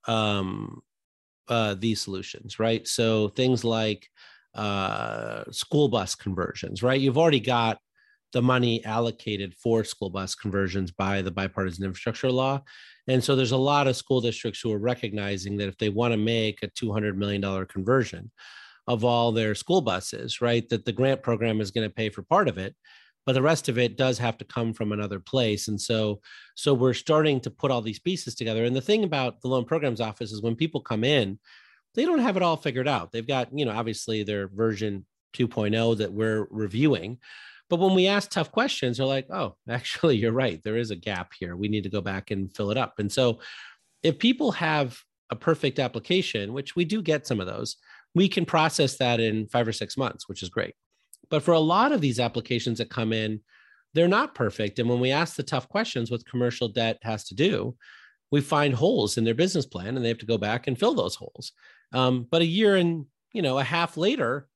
um, 0.07 0.81
uh, 1.47 1.73
these 1.73 2.01
solutions 2.01 2.59
right 2.59 2.87
so 2.87 3.29
things 3.29 3.63
like 3.63 4.07
uh, 4.55 5.43
school 5.51 5.89
bus 5.89 6.15
conversions, 6.15 6.81
right? 6.81 6.99
You've 6.99 7.17
already 7.17 7.39
got 7.39 7.77
the 8.33 8.41
money 8.41 8.83
allocated 8.83 9.53
for 9.55 9.83
school 9.83 10.09
bus 10.09 10.35
conversions 10.35 10.91
by 10.91 11.21
the 11.21 11.31
bipartisan 11.31 11.85
infrastructure 11.85 12.31
law. 12.31 12.61
And 13.07 13.23
so 13.23 13.35
there's 13.35 13.51
a 13.51 13.57
lot 13.57 13.87
of 13.87 13.95
school 13.95 14.19
districts 14.19 14.59
who 14.59 14.73
are 14.73 14.79
recognizing 14.79 15.57
that 15.57 15.67
if 15.67 15.77
they 15.77 15.89
want 15.89 16.11
to 16.11 16.17
make 16.17 16.59
a 16.63 16.67
$200 16.67 17.15
million 17.15 17.65
conversion 17.67 18.31
of 18.87 19.03
all 19.03 19.31
their 19.31 19.55
school 19.55 19.81
buses, 19.81 20.41
right, 20.41 20.67
that 20.69 20.85
the 20.85 20.91
grant 20.91 21.23
program 21.23 21.61
is 21.61 21.71
going 21.71 21.87
to 21.87 21.93
pay 21.93 22.09
for 22.09 22.23
part 22.23 22.47
of 22.47 22.57
it, 22.57 22.75
but 23.25 23.33
the 23.33 23.41
rest 23.41 23.69
of 23.69 23.77
it 23.77 23.97
does 23.97 24.17
have 24.17 24.37
to 24.37 24.45
come 24.45 24.73
from 24.73 24.91
another 24.91 25.19
place. 25.19 25.67
And 25.67 25.79
so, 25.79 26.19
so 26.55 26.73
we're 26.73 26.93
starting 26.93 27.39
to 27.41 27.49
put 27.49 27.71
all 27.71 27.81
these 27.81 27.99
pieces 27.99 28.35
together. 28.35 28.65
And 28.65 28.75
the 28.75 28.81
thing 28.81 29.03
about 29.03 29.41
the 29.41 29.47
loan 29.47 29.65
programs 29.65 30.01
office 30.01 30.31
is 30.31 30.41
when 30.41 30.55
people 30.55 30.81
come 30.81 31.03
in, 31.03 31.39
they 31.95 32.05
don't 32.05 32.19
have 32.19 32.37
it 32.37 32.43
all 32.43 32.57
figured 32.57 32.87
out. 32.87 33.11
They've 33.11 33.27
got, 33.27 33.49
you 33.57 33.65
know, 33.65 33.71
obviously 33.71 34.23
their 34.23 34.47
version 34.47 35.05
2.0 35.35 35.97
that 35.97 36.11
we're 36.11 36.47
reviewing. 36.49 37.19
But 37.69 37.79
when 37.79 37.95
we 37.95 38.07
ask 38.07 38.29
tough 38.29 38.51
questions, 38.51 38.97
they're 38.97 39.07
like, 39.07 39.27
oh, 39.31 39.55
actually, 39.69 40.17
you're 40.17 40.31
right. 40.31 40.61
There 40.63 40.77
is 40.77 40.91
a 40.91 40.95
gap 40.95 41.31
here. 41.37 41.55
We 41.55 41.67
need 41.67 41.83
to 41.83 41.89
go 41.89 42.01
back 42.01 42.31
and 42.31 42.55
fill 42.55 42.71
it 42.71 42.77
up. 42.77 42.99
And 42.99 43.11
so 43.11 43.39
if 44.03 44.19
people 44.19 44.51
have 44.51 44.99
a 45.31 45.35
perfect 45.35 45.79
application, 45.79 46.53
which 46.53 46.75
we 46.75 46.85
do 46.85 47.01
get 47.01 47.25
some 47.25 47.39
of 47.39 47.47
those, 47.47 47.77
we 48.13 48.29
can 48.29 48.45
process 48.45 48.97
that 48.97 49.19
in 49.19 49.47
five 49.47 49.67
or 49.67 49.73
six 49.73 49.97
months, 49.97 50.29
which 50.29 50.43
is 50.43 50.49
great. 50.49 50.75
But 51.29 51.43
for 51.43 51.53
a 51.53 51.59
lot 51.59 51.91
of 51.91 52.01
these 52.01 52.19
applications 52.19 52.77
that 52.77 52.89
come 52.89 53.11
in, 53.11 53.41
they're 53.93 54.07
not 54.07 54.35
perfect. 54.35 54.77
And 54.77 54.89
when 54.89 54.99
we 54.99 55.11
ask 55.11 55.35
the 55.35 55.43
tough 55.43 55.67
questions, 55.67 56.11
what 56.11 56.25
commercial 56.25 56.67
debt 56.67 56.99
has 57.01 57.25
to 57.29 57.35
do, 57.35 57.75
we 58.31 58.41
find 58.41 58.73
holes 58.73 59.17
in 59.17 59.23
their 59.23 59.33
business 59.33 59.65
plan 59.65 59.95
and 59.95 60.03
they 60.03 60.09
have 60.09 60.17
to 60.19 60.25
go 60.25 60.37
back 60.37 60.67
and 60.67 60.77
fill 60.77 60.93
those 60.93 61.15
holes. 61.15 61.51
Um, 61.93 62.27
but 62.29 62.41
a 62.41 62.45
year 62.45 62.75
and 62.75 63.05
you 63.33 63.41
know 63.41 63.57
a 63.59 63.63
half 63.63 63.97
later, 63.97 64.47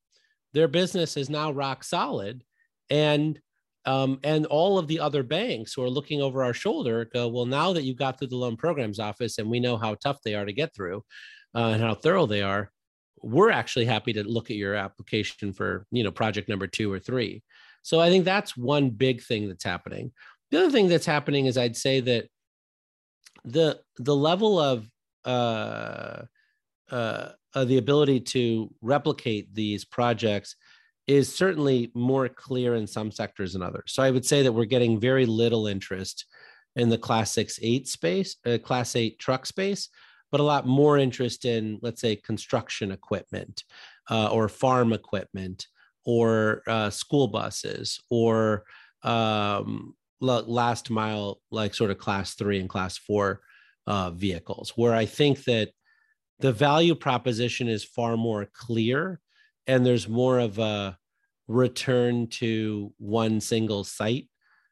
their 0.52 0.68
business 0.68 1.16
is 1.16 1.30
now 1.30 1.52
rock 1.52 1.84
solid, 1.84 2.44
and 2.88 3.40
Um, 3.86 4.20
and 4.22 4.44
all 4.46 4.76
of 4.78 4.88
the 4.88 5.00
other 5.00 5.22
banks 5.22 5.72
who 5.72 5.82
are 5.82 5.96
looking 5.96 6.20
over 6.20 6.44
our 6.44 6.52
shoulder 6.52 7.08
go, 7.14 7.28
well, 7.28 7.46
now 7.46 7.72
that 7.72 7.84
you 7.84 7.94
got 7.94 8.18
through 8.18 8.28
the 8.28 8.36
loan 8.44 8.56
programs 8.56 9.00
office 9.00 9.38
and 9.38 9.50
we 9.50 9.58
know 9.58 9.78
how 9.78 9.94
tough 9.94 10.18
they 10.22 10.34
are 10.34 10.44
to 10.44 10.52
get 10.52 10.74
through 10.74 11.02
uh, 11.54 11.72
and 11.72 11.82
how 11.82 11.94
thorough 11.94 12.26
they 12.26 12.42
are, 12.42 12.70
we're 13.22 13.50
actually 13.50 13.86
happy 13.86 14.12
to 14.12 14.22
look 14.22 14.50
at 14.50 14.58
your 14.58 14.74
application 14.74 15.54
for 15.54 15.86
you 15.90 16.04
know 16.04 16.12
project 16.12 16.46
number 16.48 16.66
two 16.68 16.92
or 16.92 17.00
three. 17.00 17.42
So 17.82 18.00
I 18.04 18.10
think 18.10 18.24
that's 18.26 18.54
one 18.54 18.90
big 18.90 19.22
thing 19.22 19.48
that's 19.48 19.64
happening. 19.64 20.12
The 20.50 20.58
other 20.58 20.70
thing 20.70 20.88
that's 20.88 21.06
happening 21.06 21.46
is 21.46 21.56
I'd 21.56 21.76
say 21.86 22.00
that 22.00 22.28
the 23.44 23.80
the 23.96 24.16
level 24.30 24.58
of 24.58 24.86
uh, 25.24 26.26
uh, 26.90 27.30
uh, 27.54 27.64
the 27.64 27.78
ability 27.78 28.20
to 28.20 28.72
replicate 28.80 29.54
these 29.54 29.84
projects 29.84 30.56
is 31.06 31.34
certainly 31.34 31.90
more 31.94 32.28
clear 32.28 32.76
in 32.76 32.86
some 32.86 33.10
sectors 33.10 33.52
than 33.52 33.62
others. 33.62 33.92
So 33.92 34.02
I 34.02 34.10
would 34.10 34.24
say 34.24 34.42
that 34.42 34.52
we're 34.52 34.64
getting 34.64 35.00
very 35.00 35.26
little 35.26 35.66
interest 35.66 36.26
in 36.76 36.88
the 36.88 36.98
class 36.98 37.32
six 37.32 37.58
eight 37.62 37.88
space, 37.88 38.36
uh, 38.46 38.58
class 38.58 38.94
eight 38.94 39.18
truck 39.18 39.46
space, 39.46 39.88
but 40.30 40.40
a 40.40 40.44
lot 40.44 40.66
more 40.66 40.98
interest 40.98 41.44
in, 41.44 41.78
let's 41.82 42.00
say, 42.00 42.14
construction 42.14 42.92
equipment 42.92 43.64
uh, 44.08 44.28
or 44.30 44.48
farm 44.48 44.92
equipment 44.92 45.66
or 46.04 46.62
uh, 46.68 46.90
school 46.90 47.26
buses 47.26 48.00
or 48.08 48.64
um, 49.02 49.94
last 50.20 50.90
mile, 50.90 51.40
like 51.50 51.74
sort 51.74 51.90
of 51.90 51.98
class 51.98 52.34
three 52.34 52.60
and 52.60 52.68
class 52.68 52.96
four 52.96 53.40
uh, 53.86 54.10
vehicles, 54.10 54.74
where 54.76 54.94
I 54.94 55.06
think 55.06 55.44
that 55.44 55.70
the 56.40 56.52
value 56.52 56.94
proposition 56.94 57.68
is 57.68 57.84
far 57.84 58.16
more 58.16 58.48
clear 58.52 59.20
and 59.66 59.84
there's 59.84 60.08
more 60.08 60.38
of 60.38 60.58
a 60.58 60.96
return 61.48 62.26
to 62.28 62.92
one 62.98 63.40
single 63.40 63.84
site 63.84 64.28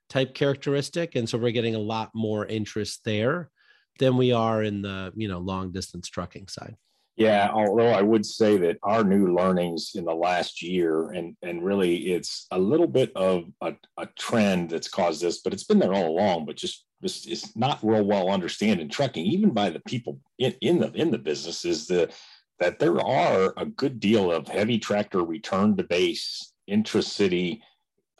type 0.09 0.35
characteristic. 0.35 1.15
And 1.15 1.29
so 1.29 1.39
we're 1.39 1.53
getting 1.53 1.75
a 1.75 1.81
lot 1.81 2.11
more 2.15 2.47
interest 2.47 3.03
there 3.05 3.51
than 3.99 4.17
we 4.17 4.33
are 4.33 4.63
in 4.63 4.83
the, 4.83 5.13
you 5.15 5.29
know, 5.29 5.39
long 5.39 5.73
distance 5.73 6.09
trucking 6.09 6.49
side. 6.49 6.77
Yeah, 7.17 7.51
although 7.53 7.89
I 7.89 8.01
would 8.01 8.25
say 8.25 8.57
that 8.59 8.79
our 8.85 9.03
new 9.03 9.35
learnings 9.35 9.91
in 9.97 10.05
the 10.05 10.15
last 10.15 10.63
year, 10.63 11.11
and 11.11 11.37
and 11.43 11.65
really 11.65 12.13
it's 12.13 12.47
a 12.53 12.59
little 12.59 12.87
bit 12.87 13.11
of 13.17 13.43
a, 13.61 13.75
a 13.97 14.07
trend 14.17 14.71
that's 14.71 14.87
caused 14.87 15.21
this, 15.21 15.41
but 15.41 15.53
it's 15.53 15.65
been 15.65 15.81
there 15.81 15.93
all 15.93 16.11
along, 16.11 16.47
but 16.47 16.55
just 16.55 16.85
just 17.03 17.29
is 17.29 17.55
not 17.57 17.79
real 17.83 18.05
well 18.05 18.31
understood 18.31 18.81
in 18.81 18.89
trucking, 18.89 19.25
even 19.25 19.51
by 19.51 19.71
the 19.71 19.81
people 19.81 20.21
in, 20.39 20.55
in 20.61 20.79
the 20.81 20.93
in 20.93 21.11
the 21.11 21.19
business, 21.19 21.65
is 21.65 21.87
the 21.87 22.13
that 22.59 22.79
there 22.79 23.01
are 23.01 23.53
a 23.57 23.67
good 23.67 24.01
deal 24.01 24.33
of 24.33 24.49
heavy 24.49 24.79
tractor 24.79 25.23
return 25.23 25.77
to 25.77 25.85
base 25.85 26.53
intracity 26.67 27.63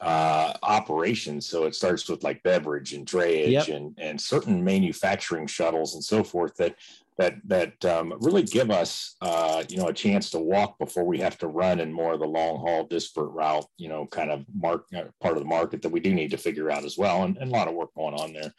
uh, 0.01 0.53
operations. 0.63 1.45
So 1.45 1.65
it 1.65 1.75
starts 1.75 2.07
with 2.09 2.23
like 2.23 2.41
beverage 2.43 2.93
and 2.93 3.05
drayage 3.05 3.51
yep. 3.51 3.67
and, 3.67 3.93
and 3.97 4.19
certain 4.19 4.63
manufacturing 4.63 5.47
shuttles 5.47 5.95
and 5.95 6.03
so 6.03 6.23
forth 6.23 6.55
that 6.57 6.75
that 7.17 7.35
that 7.43 7.85
um, 7.85 8.13
really 8.21 8.43
give 8.43 8.71
us 8.71 9.17
uh, 9.21 9.63
you 9.67 9.77
know 9.77 9.87
a 9.87 9.93
chance 9.93 10.29
to 10.29 10.39
walk 10.39 10.79
before 10.79 11.03
we 11.03 11.19
have 11.19 11.37
to 11.37 11.47
run 11.47 11.81
in 11.81 11.91
more 11.91 12.13
of 12.13 12.21
the 12.21 12.25
long 12.25 12.59
haul 12.59 12.85
disparate 12.85 13.31
route 13.31 13.65
you 13.77 13.89
know 13.89 14.05
kind 14.05 14.31
of 14.31 14.45
mark 14.55 14.85
uh, 14.95 15.03
part 15.19 15.35
of 15.35 15.43
the 15.43 15.49
market 15.49 15.81
that 15.81 15.91
we 15.91 15.99
do 15.99 16.13
need 16.13 16.31
to 16.31 16.37
figure 16.37 16.71
out 16.71 16.85
as 16.85 16.97
well 16.97 17.23
and, 17.23 17.37
and 17.37 17.51
a 17.51 17.53
lot 17.53 17.67
of 17.67 17.75
work 17.75 17.93
going 17.93 18.15
on 18.15 18.31
there. 18.31 18.53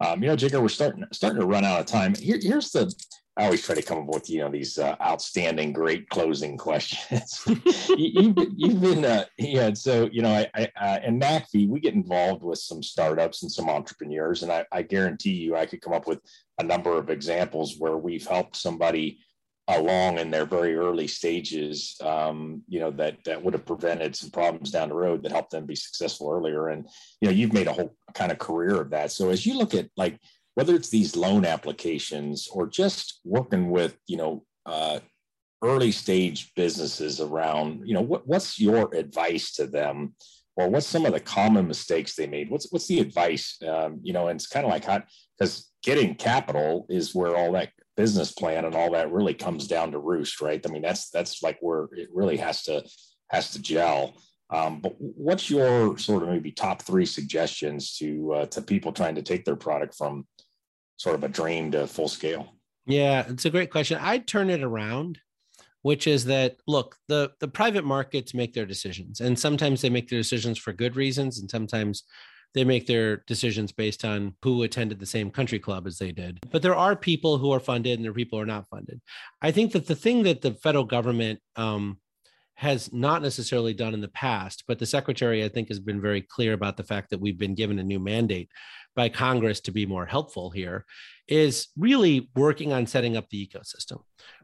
Um, 0.00 0.22
you 0.22 0.28
know, 0.28 0.36
Jigar, 0.36 0.60
we're 0.60 0.68
starting 0.68 1.04
starting 1.12 1.40
to 1.40 1.46
run 1.46 1.64
out 1.64 1.80
of 1.80 1.86
time. 1.86 2.14
Here, 2.14 2.38
here's 2.40 2.70
the 2.70 2.92
I 3.36 3.44
always 3.44 3.64
try 3.64 3.74
to 3.74 3.82
come 3.82 3.98
up 3.98 4.06
with 4.06 4.28
you 4.28 4.40
know 4.40 4.50
these 4.50 4.78
uh, 4.78 4.94
outstanding, 5.00 5.72
great 5.72 6.08
closing 6.10 6.58
questions. 6.58 7.42
you, 7.96 8.34
have 8.36 8.48
you've 8.54 8.80
been 8.80 9.04
uh, 9.04 9.24
yeah. 9.38 9.72
So 9.72 10.08
you 10.12 10.20
know, 10.20 10.30
I, 10.30 10.48
I 10.54 10.64
uh, 10.78 11.00
and 11.02 11.20
NACFE, 11.20 11.68
we 11.68 11.80
get 11.80 11.94
involved 11.94 12.42
with 12.42 12.58
some 12.58 12.82
startups 12.82 13.42
and 13.42 13.50
some 13.50 13.70
entrepreneurs, 13.70 14.42
and 14.42 14.52
I, 14.52 14.66
I 14.70 14.82
guarantee 14.82 15.32
you, 15.32 15.56
I 15.56 15.64
could 15.64 15.80
come 15.80 15.94
up 15.94 16.06
with 16.06 16.20
a 16.58 16.62
number 16.62 16.98
of 16.98 17.08
examples 17.08 17.76
where 17.78 17.96
we've 17.96 18.26
helped 18.26 18.56
somebody 18.56 19.18
along 19.68 20.18
in 20.18 20.30
their 20.30 20.44
very 20.44 20.74
early 20.74 21.06
stages, 21.06 21.96
um, 22.02 22.62
you 22.68 22.80
know, 22.80 22.90
that 22.90 23.16
that 23.24 23.42
would 23.42 23.54
have 23.54 23.64
prevented 23.64 24.14
some 24.14 24.30
problems 24.30 24.70
down 24.70 24.90
the 24.90 24.94
road 24.94 25.22
that 25.22 25.32
helped 25.32 25.52
them 25.52 25.64
be 25.64 25.76
successful 25.76 26.30
earlier. 26.30 26.68
And 26.68 26.86
you 27.22 27.28
know, 27.28 27.34
you've 27.34 27.54
made 27.54 27.68
a 27.68 27.72
whole 27.72 27.96
kind 28.14 28.30
of 28.30 28.38
career 28.38 28.80
of 28.80 28.90
that. 28.90 29.10
So 29.10 29.30
as 29.30 29.46
you 29.46 29.56
look 29.56 29.72
at 29.72 29.88
like 29.96 30.18
whether 30.54 30.74
it's 30.74 30.90
these 30.90 31.16
loan 31.16 31.44
applications 31.44 32.48
or 32.52 32.66
just 32.66 33.20
working 33.24 33.70
with, 33.70 33.96
you 34.06 34.16
know, 34.16 34.44
uh, 34.66 35.00
early 35.62 35.92
stage 35.92 36.52
businesses 36.54 37.20
around, 37.20 37.82
you 37.86 37.94
know, 37.94 38.02
what, 38.02 38.26
what's 38.26 38.58
your 38.60 38.94
advice 38.94 39.52
to 39.52 39.66
them? 39.66 40.14
Or 40.54 40.68
what's 40.68 40.86
some 40.86 41.06
of 41.06 41.14
the 41.14 41.20
common 41.20 41.66
mistakes 41.66 42.14
they 42.14 42.26
made? 42.26 42.50
What's 42.50 42.70
what's 42.70 42.86
the 42.86 43.00
advice? 43.00 43.56
Um, 43.66 44.00
you 44.02 44.12
know, 44.12 44.28
and 44.28 44.38
it's 44.38 44.46
kind 44.46 44.66
of 44.66 44.70
like 44.70 44.84
how 44.84 45.02
because 45.38 45.72
getting 45.82 46.14
capital 46.14 46.84
is 46.90 47.14
where 47.14 47.34
all 47.34 47.52
that 47.52 47.70
business 47.96 48.32
plan 48.32 48.66
and 48.66 48.74
all 48.74 48.92
that 48.92 49.10
really 49.10 49.32
comes 49.32 49.66
down 49.66 49.92
to 49.92 49.98
roost, 49.98 50.42
right? 50.42 50.64
I 50.66 50.70
mean, 50.70 50.82
that's 50.82 51.08
that's 51.08 51.42
like 51.42 51.56
where 51.60 51.88
it 51.92 52.10
really 52.12 52.36
has 52.36 52.64
to 52.64 52.84
has 53.30 53.52
to 53.52 53.62
gel. 53.62 54.14
Um, 54.52 54.80
but 54.80 54.94
what's 54.98 55.48
your 55.48 55.96
sort 55.98 56.22
of 56.22 56.28
maybe 56.28 56.52
top 56.52 56.82
three 56.82 57.06
suggestions 57.06 57.96
to 57.96 58.34
uh, 58.34 58.46
to 58.46 58.60
people 58.60 58.92
trying 58.92 59.14
to 59.14 59.22
take 59.22 59.44
their 59.44 59.56
product 59.56 59.94
from 59.94 60.26
sort 60.98 61.14
of 61.14 61.24
a 61.24 61.28
dream 61.28 61.72
to 61.72 61.86
full 61.86 62.08
scale? 62.08 62.54
Yeah, 62.84 63.24
it's 63.28 63.46
a 63.46 63.50
great 63.50 63.70
question. 63.70 63.98
I'd 64.00 64.26
turn 64.26 64.50
it 64.50 64.62
around, 64.62 65.18
which 65.80 66.06
is 66.06 66.26
that 66.26 66.56
look, 66.66 66.96
the 67.08 67.30
the 67.40 67.48
private 67.48 67.84
markets 67.84 68.34
make 68.34 68.52
their 68.52 68.66
decisions, 68.66 69.20
and 69.20 69.38
sometimes 69.38 69.80
they 69.80 69.90
make 69.90 70.10
their 70.10 70.20
decisions 70.20 70.58
for 70.58 70.74
good 70.74 70.96
reasons, 70.96 71.40
and 71.40 71.50
sometimes 71.50 72.04
they 72.54 72.64
make 72.64 72.86
their 72.86 73.24
decisions 73.26 73.72
based 73.72 74.04
on 74.04 74.34
who 74.42 74.62
attended 74.62 75.00
the 75.00 75.06
same 75.06 75.30
country 75.30 75.58
club 75.58 75.86
as 75.86 75.96
they 75.96 76.12
did. 76.12 76.38
But 76.50 76.60
there 76.60 76.74
are 76.74 76.94
people 76.94 77.38
who 77.38 77.50
are 77.52 77.60
funded, 77.60 77.98
and 77.98 78.04
there 78.04 78.10
are 78.10 78.14
people 78.14 78.38
who 78.38 78.42
are 78.42 78.46
not 78.46 78.68
funded. 78.68 79.00
I 79.40 79.50
think 79.50 79.72
that 79.72 79.86
the 79.86 79.94
thing 79.94 80.24
that 80.24 80.42
the 80.42 80.52
federal 80.52 80.84
government 80.84 81.40
um, 81.56 81.96
has 82.62 82.92
not 82.92 83.22
necessarily 83.22 83.74
done 83.74 83.92
in 83.92 84.00
the 84.00 84.06
past, 84.08 84.62
but 84.68 84.78
the 84.78 84.86
secretary, 84.86 85.44
I 85.44 85.48
think, 85.48 85.66
has 85.66 85.80
been 85.80 86.00
very 86.00 86.22
clear 86.22 86.52
about 86.52 86.76
the 86.76 86.84
fact 86.84 87.10
that 87.10 87.20
we've 87.20 87.38
been 87.38 87.56
given 87.56 87.80
a 87.80 87.82
new 87.82 87.98
mandate 87.98 88.48
by 88.94 89.08
Congress 89.08 89.60
to 89.62 89.72
be 89.72 89.84
more 89.84 90.06
helpful 90.06 90.48
here, 90.50 90.84
is 91.26 91.68
really 91.76 92.30
working 92.36 92.72
on 92.72 92.86
setting 92.86 93.16
up 93.16 93.28
the 93.30 93.44
ecosystem, 93.44 94.02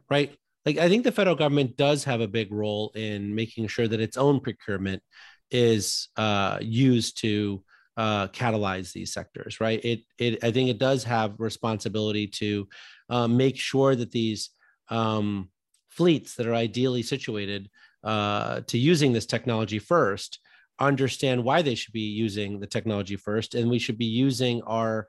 right? 0.09 0.35
Like, 0.65 0.77
I 0.77 0.89
think 0.89 1.05
the 1.05 1.13
federal 1.13 1.37
government 1.37 1.77
does 1.77 2.03
have 2.03 2.19
a 2.19 2.27
big 2.27 2.51
role 2.51 2.91
in 2.93 3.33
making 3.33 3.67
sure 3.67 3.87
that 3.87 4.01
its 4.01 4.17
own 4.17 4.41
procurement 4.41 5.01
is 5.49 6.09
uh, 6.17 6.57
used 6.59 7.21
to 7.21 7.63
uh, 7.95 8.27
catalyze 8.27 8.91
these 8.91 9.13
sectors, 9.13 9.61
right? 9.61 9.79
It, 9.85 10.01
it, 10.17 10.43
I 10.43 10.51
think 10.51 10.69
it 10.69 10.77
does 10.77 11.05
have 11.05 11.39
responsibility 11.39 12.27
to 12.27 12.67
uh, 13.09 13.29
make 13.29 13.55
sure 13.55 13.95
that 13.95 14.11
these 14.11 14.49
um, 14.89 15.49
fleets 15.87 16.35
that 16.35 16.47
are 16.47 16.53
ideally 16.53 17.03
situated 17.03 17.69
uh, 18.03 18.61
to 18.67 18.77
using 18.77 19.13
this 19.13 19.25
technology 19.25 19.79
first 19.79 20.39
understand 20.79 21.43
why 21.43 21.61
they 21.61 21.75
should 21.75 21.93
be 21.93 22.01
using 22.01 22.59
the 22.59 22.67
technology 22.67 23.15
first, 23.15 23.55
and 23.55 23.69
we 23.69 23.79
should 23.79 23.97
be 23.97 24.05
using 24.05 24.61
our 24.63 25.07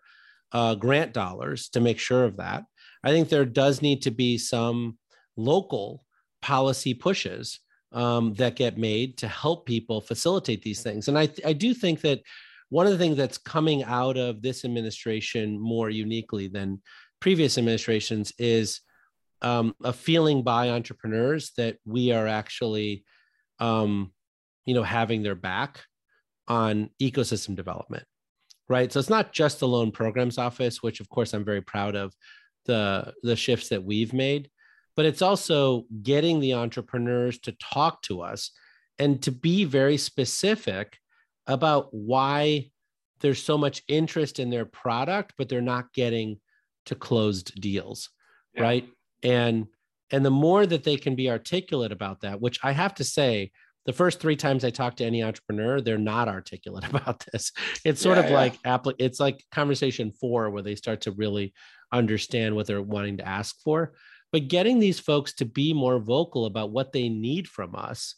uh, 0.52 0.74
grant 0.74 1.12
dollars 1.12 1.68
to 1.68 1.80
make 1.80 1.98
sure 1.98 2.24
of 2.24 2.36
that. 2.36 2.64
I 3.04 3.10
think 3.10 3.28
there 3.28 3.44
does 3.44 3.80
need 3.82 4.02
to 4.02 4.10
be 4.10 4.36
some 4.36 4.98
local 5.36 6.04
policy 6.42 6.92
pushes 6.94 7.60
um, 7.92 8.34
that 8.34 8.56
get 8.56 8.78
made 8.78 9.18
to 9.18 9.28
help 9.28 9.66
people 9.66 10.00
facilitate 10.00 10.62
these 10.62 10.82
things. 10.82 11.08
And 11.08 11.18
I, 11.18 11.28
I 11.44 11.52
do 11.52 11.74
think 11.74 12.00
that 12.02 12.20
one 12.68 12.86
of 12.86 12.92
the 12.92 12.98
things 12.98 13.16
that's 13.16 13.38
coming 13.38 13.82
out 13.84 14.16
of 14.16 14.42
this 14.42 14.64
administration 14.64 15.58
more 15.58 15.90
uniquely 15.90 16.48
than 16.48 16.80
previous 17.20 17.58
administrations 17.58 18.32
is 18.38 18.80
um, 19.42 19.74
a 19.82 19.92
feeling 19.92 20.42
by 20.42 20.70
entrepreneurs 20.70 21.52
that 21.56 21.76
we 21.84 22.12
are 22.12 22.26
actually 22.26 23.04
um, 23.58 24.12
you 24.66 24.74
know 24.74 24.82
having 24.82 25.22
their 25.22 25.34
back 25.34 25.84
on 26.48 26.90
ecosystem 27.00 27.54
development 27.54 28.04
right 28.68 28.92
so 28.92 28.98
it's 28.98 29.10
not 29.10 29.32
just 29.32 29.60
the 29.60 29.68
loan 29.68 29.90
programs 29.90 30.38
office 30.38 30.82
which 30.82 31.00
of 31.00 31.08
course 31.08 31.32
i'm 31.32 31.44
very 31.44 31.60
proud 31.60 31.94
of 31.94 32.14
the 32.66 33.12
the 33.22 33.36
shifts 33.36 33.68
that 33.68 33.82
we've 33.82 34.12
made 34.12 34.50
but 34.96 35.06
it's 35.06 35.22
also 35.22 35.84
getting 36.02 36.40
the 36.40 36.54
entrepreneurs 36.54 37.38
to 37.38 37.52
talk 37.52 38.02
to 38.02 38.20
us 38.20 38.50
and 38.98 39.22
to 39.22 39.30
be 39.30 39.64
very 39.64 39.96
specific 39.96 40.98
about 41.46 41.88
why 41.92 42.68
there's 43.20 43.42
so 43.42 43.56
much 43.56 43.82
interest 43.88 44.38
in 44.38 44.50
their 44.50 44.66
product 44.66 45.34
but 45.38 45.48
they're 45.48 45.60
not 45.60 45.92
getting 45.94 46.38
to 46.86 46.94
closed 46.94 47.58
deals 47.60 48.10
yeah. 48.54 48.62
right 48.62 48.88
and 49.22 49.66
and 50.12 50.24
the 50.24 50.30
more 50.30 50.66
that 50.66 50.84
they 50.84 50.96
can 50.96 51.14
be 51.14 51.30
articulate 51.30 51.92
about 51.92 52.20
that 52.20 52.40
which 52.40 52.58
i 52.62 52.72
have 52.72 52.94
to 52.94 53.04
say 53.04 53.50
the 53.86 53.92
first 53.92 54.20
three 54.20 54.36
times 54.36 54.64
I 54.64 54.70
talk 54.70 54.96
to 54.96 55.04
any 55.04 55.22
entrepreneur, 55.22 55.80
they're 55.80 55.98
not 55.98 56.28
articulate 56.28 56.84
about 56.90 57.24
this. 57.32 57.52
It's 57.84 58.00
sort 58.00 58.18
yeah, 58.18 58.24
of 58.24 58.30
yeah. 58.30 58.36
like 58.36 58.62
applic- 58.62 58.96
it's 58.98 59.20
like 59.20 59.44
conversation 59.50 60.12
four 60.12 60.50
where 60.50 60.62
they 60.62 60.74
start 60.74 61.02
to 61.02 61.12
really 61.12 61.54
understand 61.92 62.54
what 62.54 62.66
they're 62.66 62.82
wanting 62.82 63.16
to 63.18 63.26
ask 63.26 63.60
for. 63.62 63.94
But 64.32 64.48
getting 64.48 64.78
these 64.78 65.00
folks 65.00 65.32
to 65.34 65.44
be 65.44 65.72
more 65.72 65.98
vocal 65.98 66.46
about 66.46 66.70
what 66.70 66.92
they 66.92 67.08
need 67.08 67.48
from 67.48 67.74
us, 67.74 68.14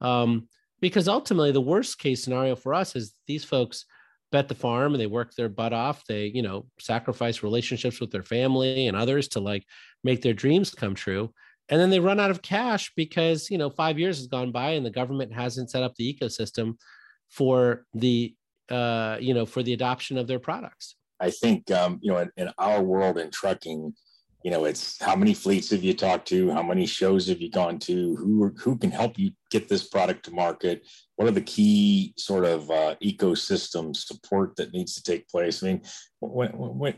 um, 0.00 0.48
because 0.80 1.08
ultimately 1.08 1.50
the 1.50 1.60
worst 1.60 1.98
case 1.98 2.22
scenario 2.22 2.54
for 2.54 2.74
us 2.74 2.94
is 2.94 3.14
these 3.26 3.44
folks 3.44 3.84
bet 4.32 4.48
the 4.48 4.54
farm 4.54 4.92
and 4.92 5.00
they 5.00 5.06
work 5.06 5.34
their 5.34 5.48
butt 5.48 5.72
off. 5.72 6.04
They 6.06 6.26
you 6.26 6.42
know 6.42 6.66
sacrifice 6.78 7.42
relationships 7.42 8.00
with 8.00 8.10
their 8.10 8.22
family 8.22 8.86
and 8.86 8.96
others 8.96 9.28
to 9.28 9.40
like 9.40 9.64
make 10.04 10.22
their 10.22 10.34
dreams 10.34 10.74
come 10.74 10.94
true. 10.94 11.32
And 11.68 11.80
then 11.80 11.90
they 11.90 11.98
run 12.00 12.20
out 12.20 12.30
of 12.30 12.42
cash 12.42 12.92
because 12.96 13.50
you 13.50 13.58
know 13.58 13.70
five 13.70 13.98
years 13.98 14.18
has 14.18 14.26
gone 14.26 14.52
by 14.52 14.70
and 14.70 14.86
the 14.86 14.90
government 14.90 15.32
hasn't 15.32 15.70
set 15.70 15.82
up 15.82 15.94
the 15.96 16.12
ecosystem 16.12 16.74
for 17.30 17.84
the 17.94 18.34
uh, 18.70 19.16
you 19.20 19.34
know 19.34 19.46
for 19.46 19.62
the 19.62 19.72
adoption 19.72 20.18
of 20.18 20.26
their 20.26 20.38
products. 20.38 20.96
I 21.18 21.30
think 21.30 21.70
um, 21.70 21.98
you 22.02 22.12
know 22.12 22.18
in, 22.18 22.30
in 22.36 22.50
our 22.58 22.82
world 22.82 23.18
in 23.18 23.30
trucking 23.30 23.94
you 24.46 24.52
know 24.52 24.64
it's 24.64 25.02
how 25.02 25.16
many 25.16 25.34
fleets 25.34 25.70
have 25.70 25.82
you 25.82 25.92
talked 25.92 26.28
to? 26.28 26.52
How 26.52 26.62
many 26.62 26.86
shows 26.86 27.26
have 27.26 27.40
you 27.40 27.50
gone 27.50 27.80
to? 27.80 28.14
Who 28.14 28.54
who 28.56 28.78
can 28.78 28.92
help 28.92 29.18
you 29.18 29.32
get 29.50 29.68
this 29.68 29.88
product 29.88 30.24
to 30.26 30.30
market? 30.30 30.86
What 31.16 31.26
are 31.26 31.32
the 31.32 31.40
key 31.40 32.14
sort 32.16 32.44
of 32.44 32.70
uh, 32.70 32.94
ecosystem 33.02 33.96
support 33.96 34.54
that 34.54 34.72
needs 34.72 34.94
to 34.94 35.02
take 35.02 35.28
place? 35.28 35.64
I 35.64 35.66
mean 35.66 35.82
when, 36.20 36.50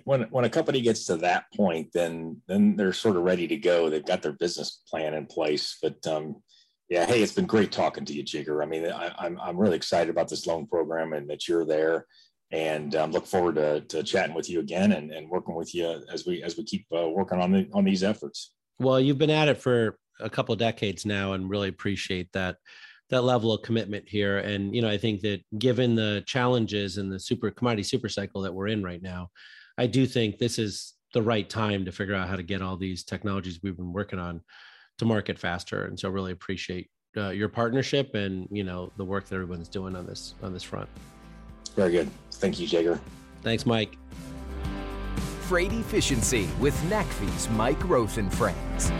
when 0.04 0.24
when 0.24 0.44
a 0.44 0.50
company 0.50 0.82
gets 0.82 1.06
to 1.06 1.16
that 1.16 1.44
point 1.56 1.88
then 1.94 2.42
then 2.48 2.76
they're 2.76 2.92
sort 2.92 3.16
of 3.16 3.22
ready 3.22 3.48
to 3.48 3.56
go. 3.56 3.88
They've 3.88 4.04
got 4.04 4.20
their 4.20 4.32
business 4.32 4.82
plan 4.86 5.14
in 5.14 5.24
place. 5.24 5.78
But 5.80 6.06
um 6.06 6.42
yeah 6.90 7.06
hey 7.06 7.22
it's 7.22 7.32
been 7.32 7.46
great 7.46 7.72
talking 7.72 8.04
to 8.04 8.14
you 8.14 8.24
Jigar 8.24 8.62
i 8.62 8.66
mean 8.66 8.86
I, 8.86 9.12
i'm 9.18 9.38
i'm 9.40 9.58
really 9.58 9.76
excited 9.76 10.08
about 10.08 10.28
this 10.28 10.46
loan 10.46 10.66
program 10.66 11.12
and 11.12 11.28
that 11.28 11.46
you're 11.46 11.66
there 11.66 12.06
and 12.50 12.94
um, 12.94 13.12
look 13.12 13.26
forward 13.26 13.56
to, 13.56 13.80
to 13.82 14.02
chatting 14.02 14.34
with 14.34 14.48
you 14.48 14.60
again 14.60 14.92
and, 14.92 15.10
and 15.10 15.28
working 15.28 15.54
with 15.54 15.74
you 15.74 16.02
as 16.12 16.26
we 16.26 16.42
as 16.42 16.56
we 16.56 16.64
keep 16.64 16.86
uh, 16.96 17.08
working 17.08 17.40
on 17.40 17.52
the, 17.52 17.68
on 17.74 17.84
these 17.84 18.02
efforts. 18.02 18.52
Well, 18.78 19.00
you've 19.00 19.18
been 19.18 19.30
at 19.30 19.48
it 19.48 19.58
for 19.58 19.98
a 20.20 20.30
couple 20.30 20.54
decades 20.56 21.04
now, 21.04 21.32
and 21.32 21.50
really 21.50 21.68
appreciate 21.68 22.32
that 22.32 22.56
that 23.10 23.24
level 23.24 23.52
of 23.52 23.62
commitment 23.62 24.08
here. 24.08 24.38
And 24.38 24.74
you 24.74 24.82
know, 24.82 24.88
I 24.88 24.98
think 24.98 25.20
that 25.22 25.40
given 25.58 25.94
the 25.94 26.22
challenges 26.26 26.98
and 26.98 27.12
the 27.12 27.20
super 27.20 27.50
commodity 27.50 27.82
super 27.82 28.08
cycle 28.08 28.42
that 28.42 28.54
we're 28.54 28.68
in 28.68 28.82
right 28.82 29.02
now, 29.02 29.28
I 29.76 29.86
do 29.86 30.06
think 30.06 30.38
this 30.38 30.58
is 30.58 30.94
the 31.14 31.22
right 31.22 31.48
time 31.48 31.84
to 31.84 31.92
figure 31.92 32.14
out 32.14 32.28
how 32.28 32.36
to 32.36 32.42
get 32.42 32.62
all 32.62 32.76
these 32.76 33.04
technologies 33.04 33.60
we've 33.62 33.76
been 33.76 33.92
working 33.92 34.18
on 34.18 34.42
to 34.98 35.04
market 35.04 35.38
faster. 35.38 35.84
And 35.84 35.98
so, 35.98 36.08
really 36.08 36.32
appreciate 36.32 36.90
uh, 37.16 37.30
your 37.30 37.48
partnership 37.48 38.14
and 38.14 38.48
you 38.50 38.64
know 38.64 38.90
the 38.96 39.04
work 39.04 39.26
that 39.26 39.34
everyone's 39.34 39.68
doing 39.68 39.96
on 39.96 40.06
this 40.06 40.34
on 40.42 40.54
this 40.54 40.62
front. 40.62 40.88
Very 41.76 41.92
good. 41.92 42.10
Thank 42.38 42.60
you, 42.60 42.66
Jigar. 42.66 43.00
Thanks, 43.42 43.66
Mike. 43.66 43.96
Freight 45.42 45.72
Efficiency 45.72 46.48
with 46.60 46.74
NACFE's 46.90 47.48
Mike 47.50 47.78
Roeth 47.80 48.18
and 48.18 48.32
Friends. 48.32 48.92